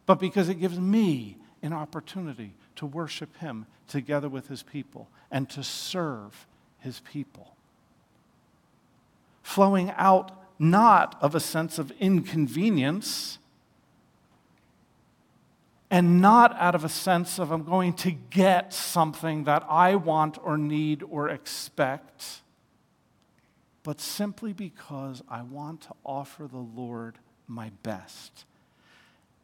but 0.07 0.20
because 0.20 0.49
it 0.49 0.57
gives 0.57 0.78
me 0.78 1.38
an 1.62 1.72
opportunity 1.72 2.55
to 2.76 2.86
worship 2.86 3.36
him 3.38 3.66
together 3.88 4.28
with 4.28 4.49
his 4.49 4.62
people 4.62 5.09
and 5.30 5.49
to 5.51 5.62
serve 5.62 6.47
his 6.78 7.01
people. 7.01 7.57
Flowing 9.43 9.90
out 9.97 10.32
not 10.59 11.16
of 11.20 11.34
a 11.34 11.40
sense 11.40 11.78
of 11.78 11.90
inconvenience 11.99 13.38
and 15.90 16.20
not 16.22 16.57
out 16.59 16.74
of 16.74 16.84
a 16.84 16.88
sense 16.88 17.38
of 17.38 17.51
I'm 17.51 17.64
going 17.64 17.93
to 17.95 18.12
get 18.12 18.72
something 18.72 19.45
that 19.45 19.64
I 19.68 19.97
want 19.97 20.38
or 20.43 20.57
need 20.57 21.03
or 21.11 21.28
expect, 21.28 22.41
but 23.83 24.01
simply 24.01 24.53
because 24.53 25.22
I 25.28 25.43
want 25.43 25.83
to 25.83 25.95
offer 26.05 26.47
the 26.47 26.59
Lord 26.59 27.18
my 27.49 27.70
best. 27.83 28.45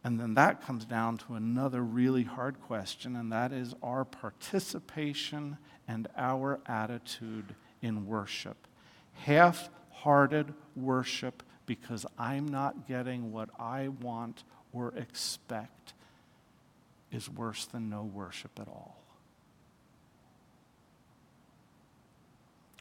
And 0.05 0.19
then 0.19 0.35
that 0.35 0.65
comes 0.65 0.85
down 0.85 1.19
to 1.19 1.35
another 1.35 1.83
really 1.83 2.23
hard 2.23 2.61
question, 2.61 3.17
and 3.17 3.33
that 3.33 3.53
is 3.53 3.75
our 3.83 4.05
participation 4.05 5.59
and 5.89 6.09
our 6.17 6.61
attitude 6.67 7.55
in 7.83 8.07
worship. 8.07 8.57
Half 9.15 9.71
hearted 9.91 10.55
worship 10.77 11.43
because 11.67 12.07
I'm 12.19 12.47
not 12.47 12.87
getting 12.87 13.33
what 13.33 13.51
I 13.59 13.89
want 13.89 14.45
or 14.73 14.95
expect 14.97 15.95
is 17.11 17.29
worse 17.29 17.67
than 17.67 17.91
no 17.91 18.03
worship 18.03 18.53
at 18.61 18.69
all. 18.69 18.98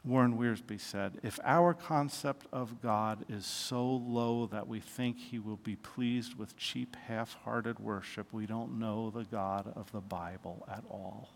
Warren 0.04 0.38
Wiersbe 0.38 0.80
said, 0.80 1.18
If 1.22 1.40
our 1.44 1.74
concept 1.74 2.46
of 2.52 2.80
God 2.80 3.24
is 3.28 3.44
so 3.44 3.84
low 3.84 4.46
that 4.46 4.68
we 4.68 4.80
think 4.80 5.18
he 5.18 5.38
will 5.38 5.56
be 5.56 5.76
pleased 5.76 6.34
with 6.36 6.56
cheap, 6.56 6.96
half 7.06 7.34
hearted 7.44 7.78
worship, 7.78 8.32
we 8.32 8.46
don't 8.46 8.78
know 8.78 9.10
the 9.10 9.24
God 9.24 9.72
of 9.74 9.90
the 9.92 10.00
Bible 10.00 10.66
at 10.70 10.84
all. 10.88 11.30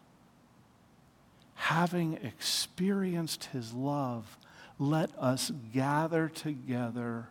Having 1.55 2.15
experienced 2.23 3.45
his 3.47 3.73
love, 3.73 4.39
let 4.79 5.11
us 5.19 5.53
gather 5.73 6.29
together 6.29 7.29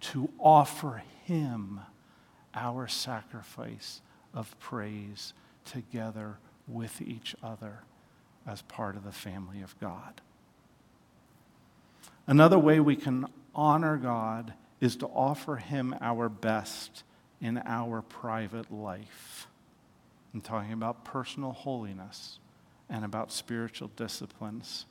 to 0.00 0.30
offer 0.38 1.02
him 1.24 1.80
our 2.54 2.88
sacrifice 2.88 4.00
of 4.34 4.58
praise 4.58 5.34
together 5.64 6.38
with 6.66 7.00
each 7.00 7.36
other 7.42 7.80
as 8.46 8.62
part 8.62 8.96
of 8.96 9.04
the 9.04 9.12
family 9.12 9.60
of 9.60 9.78
God. 9.78 10.20
Another 12.30 12.60
way 12.60 12.78
we 12.78 12.94
can 12.94 13.26
honor 13.56 13.96
God 13.96 14.54
is 14.80 14.94
to 14.98 15.06
offer 15.08 15.56
Him 15.56 15.96
our 16.00 16.28
best 16.28 17.02
in 17.40 17.60
our 17.66 18.02
private 18.02 18.72
life. 18.72 19.48
I'm 20.32 20.40
talking 20.40 20.72
about 20.72 21.04
personal 21.04 21.50
holiness 21.50 22.38
and 22.88 23.04
about 23.04 23.32
spiritual 23.32 23.90
disciplines. 23.96 24.86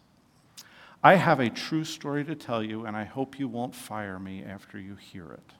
I 1.01 1.15
have 1.15 1.39
a 1.39 1.49
true 1.49 1.85
story 1.85 2.25
to 2.25 2.35
tell 2.35 2.61
you, 2.61 2.85
and 2.85 2.97
I 2.97 3.05
hope 3.05 3.39
you 3.39 3.47
won't 3.47 3.73
fire 3.73 4.19
me 4.19 4.43
after 4.43 4.77
you 4.77 4.97
hear 4.97 5.31
it. 5.31 5.53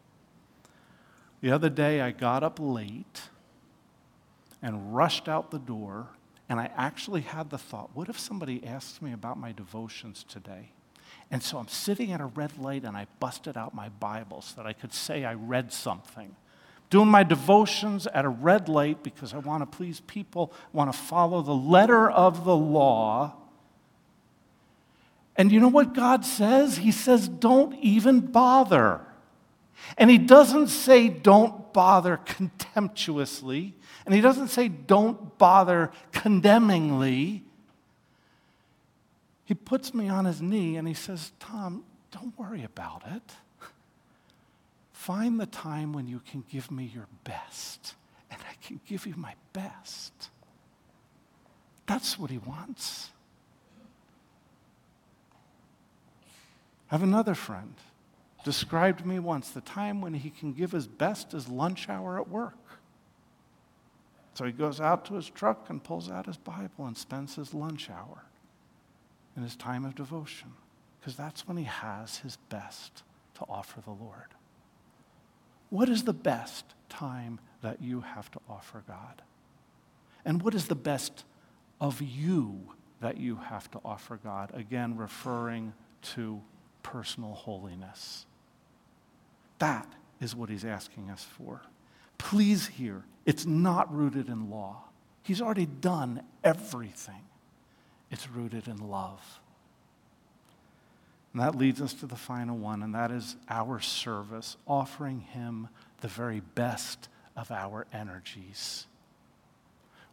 The 1.40 1.52
other 1.52 1.70
day, 1.70 2.02
I 2.02 2.12
got 2.12 2.44
up 2.44 2.60
late 2.60 3.30
and 4.62 4.94
rushed 4.94 5.30
out 5.30 5.50
the 5.50 5.60
door, 5.60 6.08
and 6.50 6.60
I 6.60 6.72
actually 6.76 7.22
had 7.22 7.50
the 7.50 7.58
thought 7.58 7.92
what 7.94 8.10
if 8.10 8.20
somebody 8.20 8.66
asks 8.66 9.02
me 9.02 9.14
about 9.14 9.40
my 9.40 9.54
devotions 9.54 10.26
today? 10.28 10.74
And 11.32 11.44
so 11.44 11.58
I'm 11.60 11.68
sitting 11.68 12.12
at 12.12 12.22
a 12.22 12.26
red 12.26 12.58
light 12.58 12.84
and 12.84 12.98
I 12.98 13.08
busted 13.20 13.56
out 13.56 13.74
my 13.74 13.90
Bible 13.90 14.42
so 14.42 14.56
that 14.58 14.66
I 14.66 14.74
could 14.74 14.94
say 14.94 15.26
I 15.26 15.36
read 15.36 15.72
something. 15.72 16.36
Doing 16.90 17.08
my 17.08 17.22
devotions 17.22 18.08
at 18.08 18.26
a 18.26 18.30
red 18.30 18.68
light 18.68 19.04
because 19.04 19.34
I 19.34 19.38
want 19.38 19.62
to 19.62 19.78
please 19.78 20.00
people, 20.02 20.52
want 20.74 20.92
to 20.92 20.98
follow 20.98 21.44
the 21.44 21.54
letter 21.54 22.10
of 22.10 22.46
the 22.46 22.56
law. 22.56 23.36
And 25.36 25.52
you 25.52 25.60
know 25.60 25.68
what 25.68 25.94
God 25.94 26.26
says? 26.26 26.78
He 26.78 26.92
says, 26.92 27.28
don't 27.28 27.76
even 27.76 28.22
bother. 28.22 29.02
And 29.98 30.10
He 30.10 30.18
doesn't 30.18 30.68
say, 30.68 31.10
don't 31.10 31.72
bother 31.74 32.18
contemptuously. 32.18 33.76
And 34.06 34.16
He 34.16 34.22
doesn't 34.22 34.48
say, 34.48 34.68
don't 34.68 35.38
bother 35.38 35.92
condemningly. 36.12 37.44
He 39.50 39.56
puts 39.56 39.95
me 39.95 40.08
on 40.08 40.26
his 40.26 40.43
knee 40.43 40.76
and 40.76 40.88
he 40.88 40.93
says, 40.93 41.32
Tom, 41.39 41.84
don't 42.12 42.38
worry 42.38 42.64
about 42.64 43.02
it. 43.08 43.34
Find 44.91 45.39
the 45.39 45.47
time 45.47 45.91
when 45.91 46.08
you 46.08 46.20
can 46.20 46.43
give 46.52 46.70
me 46.70 46.91
your 46.93 47.08
best, 47.24 47.95
and 48.30 48.39
I 48.47 48.54
can 48.64 48.80
give 48.86 49.08
you 49.08 49.16
my 49.18 49.34
best. 49.52 50.30
That's 51.88 52.20
what 52.20 52.30
he 52.30 52.38
wants. 52.38 53.10
I 56.91 56.93
have 56.93 57.02
another 57.02 57.34
friend 57.34 57.74
described 58.45 59.04
me 59.04 59.18
once 59.18 59.50
the 59.50 59.62
time 59.62 60.00
when 60.00 60.14
he 60.14 60.30
can 60.30 60.54
give 60.54 60.74
his 60.74 60.86
best 60.86 61.34
is 61.34 61.50
lunch 61.50 61.89
hour 61.89 62.20
at 62.20 62.30
work. 62.30 62.54
So 64.36 64.45
he 64.45 64.52
goes 64.52 64.80
out 64.80 65.06
to 65.06 65.16
his 65.16 65.28
truck 65.28 65.72
and 65.72 65.84
pulls 65.84 66.08
out 66.08 66.28
his 66.28 66.38
Bible 66.38 66.86
and 66.86 66.95
spends 66.95 67.34
his 67.34 67.56
lunch 67.56 67.89
hour 67.89 68.29
in 69.36 69.44
his 69.44 69.56
time 69.56 69.86
of 69.86 69.96
devotion, 69.96 70.54
because 71.00 71.16
that's 71.16 71.48
when 71.48 71.58
he 71.58 71.64
has 71.64 72.18
his 72.18 72.38
best 72.50 73.04
to 73.36 73.46
offer 73.48 73.82
the 73.82 73.92
Lord. 73.92 74.34
What 75.70 75.88
is 75.90 76.04
the 76.04 76.14
best 76.14 76.66
time 76.90 77.40
that 77.62 77.82
you 77.82 78.02
have 78.02 78.30
to 78.32 78.40
offer 78.50 78.84
God? 78.88 79.22
And 80.26 80.42
what 80.42 80.54
is 80.54 80.68
the 80.68 80.76
best 80.76 81.24
of 81.80 82.02
you 82.02 82.74
that 83.02 83.18
you 83.18 83.36
have 83.36 83.70
to 83.72 83.80
offer 83.86 84.20
God? 84.22 84.52
Again, 84.54 84.98
referring 84.98 85.74
to 86.14 86.42
personal 86.84 87.34
holiness. 87.34 88.26
That 89.60 89.88
is 90.20 90.36
what 90.36 90.50
he's 90.50 90.66
asking 90.66 91.10
us 91.10 91.24
for. 91.24 91.62
Please 92.18 92.68
hear, 92.68 93.06
it's 93.26 93.46
not 93.46 93.94
rooted 93.96 94.28
in 94.28 94.50
law. 94.50 94.84
He's 95.24 95.42
already 95.42 95.68
done 95.68 96.24
everything 96.44 97.22
it's 98.12 98.30
rooted 98.30 98.68
in 98.68 98.89
love. 98.89 99.39
And 101.34 101.41
that 101.41 101.55
leads 101.55 101.82
us 101.82 101.93
to 101.95 102.07
the 102.07 102.16
final 102.16 102.57
one, 102.57 102.82
and 102.82 102.95
that 102.95 103.12
is 103.12 103.36
our 103.49 103.80
service, 103.80 104.57
offering 104.68 105.22
Him 105.22 105.70
the 106.01 106.07
very 106.07 106.39
best 106.39 107.07
of 107.36 107.51
our 107.51 107.86
energies. 107.93 108.88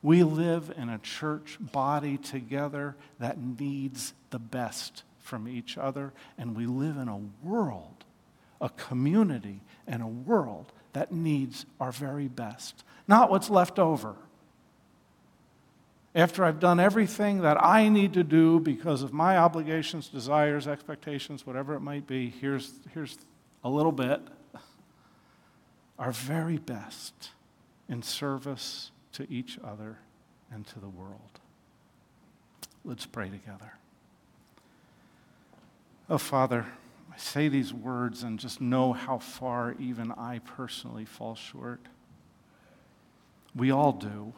We 0.03 0.23
live 0.23 0.73
in 0.77 0.89
a 0.91 0.99
church 0.99 1.57
body 1.59 2.19
together 2.19 2.97
that 3.19 3.39
needs 3.39 4.13
the 4.31 4.39
best 4.39 5.05
from 5.19 5.49
each 5.49 5.79
other, 5.79 6.13
and 6.37 6.55
we 6.55 6.67
live 6.67 6.99
in 6.99 7.09
a 7.09 7.21
world, 7.43 8.05
a 8.61 8.69
community, 8.69 9.63
and 9.87 10.03
a 10.03 10.07
world 10.07 10.73
that 10.93 11.13
needs 11.13 11.65
our 11.81 11.93
very 11.93 12.29
best, 12.29 12.85
not 13.09 13.31
what's 13.31 13.51
left 13.51 13.79
over 13.79 14.17
after 16.17 16.47
I've 16.47 16.59
done 16.59 16.81
everything 16.81 17.43
that 17.43 17.63
I 17.63 17.91
need 17.91 18.15
to 18.15 18.25
do 18.25 18.59
because 18.59 19.03
of 19.03 19.13
my 19.13 19.37
obligations, 19.37 20.09
desires, 20.09 20.67
expectations, 20.67 21.47
whatever 21.47 21.75
it 21.75 21.81
might 21.81 22.07
be, 22.07 22.31
here's, 22.31 22.73
here's 22.95 23.19
a 23.63 23.69
little 23.69 23.93
bit. 23.93 24.23
Our 25.99 26.13
very 26.13 26.57
best 26.57 27.33
in 27.87 28.03
service 28.03 28.93
to 29.13 29.31
each 29.31 29.59
other 29.63 29.99
and 30.51 30.67
to 30.69 30.81
the 30.81 30.89
world. 30.89 31.41
Let's 32.83 33.05
pray 33.05 33.29
together. 33.29 33.75
Oh, 36.09 36.19
Father, 36.19 36.65
I 37.13 37.19
say 37.19 37.49
these 37.49 37.75
words 37.75 38.23
and 38.23 38.39
just 38.39 38.61
know 38.61 38.95
how 38.95 39.19
far 39.19 39.75
even 39.79 40.13
I 40.13 40.39
personally 40.39 41.05
fall 41.05 41.35
short. 41.35 41.81
We 43.55 43.71
all 43.71 43.93
do. 43.93 44.33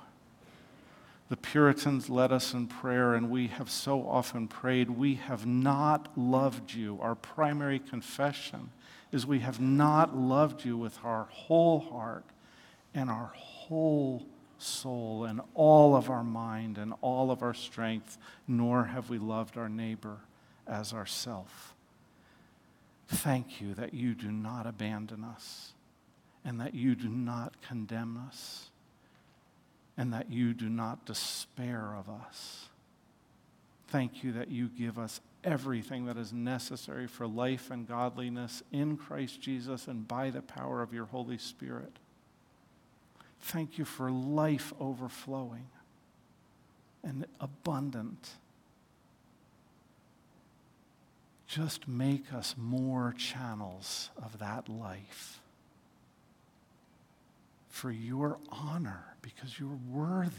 The 1.28 1.36
Puritans 1.36 2.08
led 2.08 2.32
us 2.32 2.54
in 2.54 2.68
prayer, 2.68 3.14
and 3.14 3.30
we 3.30 3.48
have 3.48 3.70
so 3.70 4.08
often 4.08 4.48
prayed, 4.48 4.90
We 4.90 5.16
have 5.16 5.44
not 5.44 6.16
loved 6.16 6.72
you. 6.72 6.98
Our 7.02 7.14
primary 7.14 7.78
confession 7.78 8.70
is 9.12 9.26
we 9.26 9.40
have 9.40 9.60
not 9.60 10.16
loved 10.16 10.64
you 10.64 10.76
with 10.76 10.98
our 11.04 11.24
whole 11.24 11.80
heart 11.80 12.24
and 12.94 13.10
our 13.10 13.32
whole 13.34 14.26
soul 14.58 15.24
and 15.24 15.40
all 15.54 15.94
of 15.94 16.08
our 16.08 16.24
mind 16.24 16.78
and 16.78 16.94
all 17.02 17.30
of 17.30 17.42
our 17.42 17.54
strength, 17.54 18.16
nor 18.46 18.84
have 18.84 19.10
we 19.10 19.18
loved 19.18 19.58
our 19.58 19.68
neighbor 19.68 20.18
as 20.66 20.94
ourself. 20.94 21.74
Thank 23.06 23.60
you 23.60 23.74
that 23.74 23.94
you 23.94 24.14
do 24.14 24.30
not 24.30 24.66
abandon 24.66 25.24
us 25.24 25.72
and 26.44 26.60
that 26.60 26.74
you 26.74 26.94
do 26.94 27.08
not 27.08 27.60
condemn 27.62 28.22
us 28.28 28.70
and 29.98 30.12
that 30.12 30.30
you 30.30 30.54
do 30.54 30.68
not 30.68 31.04
despair 31.04 31.92
of 31.94 32.08
us. 32.08 32.68
Thank 33.88 34.22
you 34.22 34.32
that 34.32 34.48
you 34.48 34.68
give 34.68 34.96
us 34.96 35.20
everything 35.42 36.06
that 36.06 36.16
is 36.16 36.32
necessary 36.32 37.08
for 37.08 37.26
life 37.26 37.70
and 37.70 37.86
godliness 37.86 38.62
in 38.70 38.96
Christ 38.96 39.40
Jesus 39.40 39.88
and 39.88 40.06
by 40.06 40.30
the 40.30 40.40
power 40.40 40.82
of 40.82 40.92
your 40.92 41.06
Holy 41.06 41.36
Spirit. 41.36 41.92
Thank 43.40 43.76
you 43.76 43.84
for 43.84 44.10
life 44.10 44.72
overflowing 44.78 45.66
and 47.02 47.26
abundant. 47.40 48.30
Just 51.48 51.88
make 51.88 52.32
us 52.32 52.54
more 52.56 53.14
channels 53.16 54.10
of 54.22 54.38
that 54.38 54.68
life 54.68 55.37
for 57.78 57.92
your 57.92 58.38
honor 58.48 59.04
because 59.22 59.60
you're 59.60 59.78
worthy. 59.88 60.32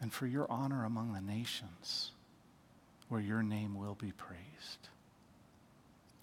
And 0.00 0.12
for 0.12 0.28
your 0.28 0.46
honor 0.48 0.84
among 0.84 1.12
the 1.12 1.20
nations 1.20 2.12
where 3.08 3.20
your 3.20 3.42
name 3.42 3.74
will 3.74 3.96
be 3.96 4.12
praised. 4.12 4.88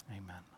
Amen. 0.10 0.51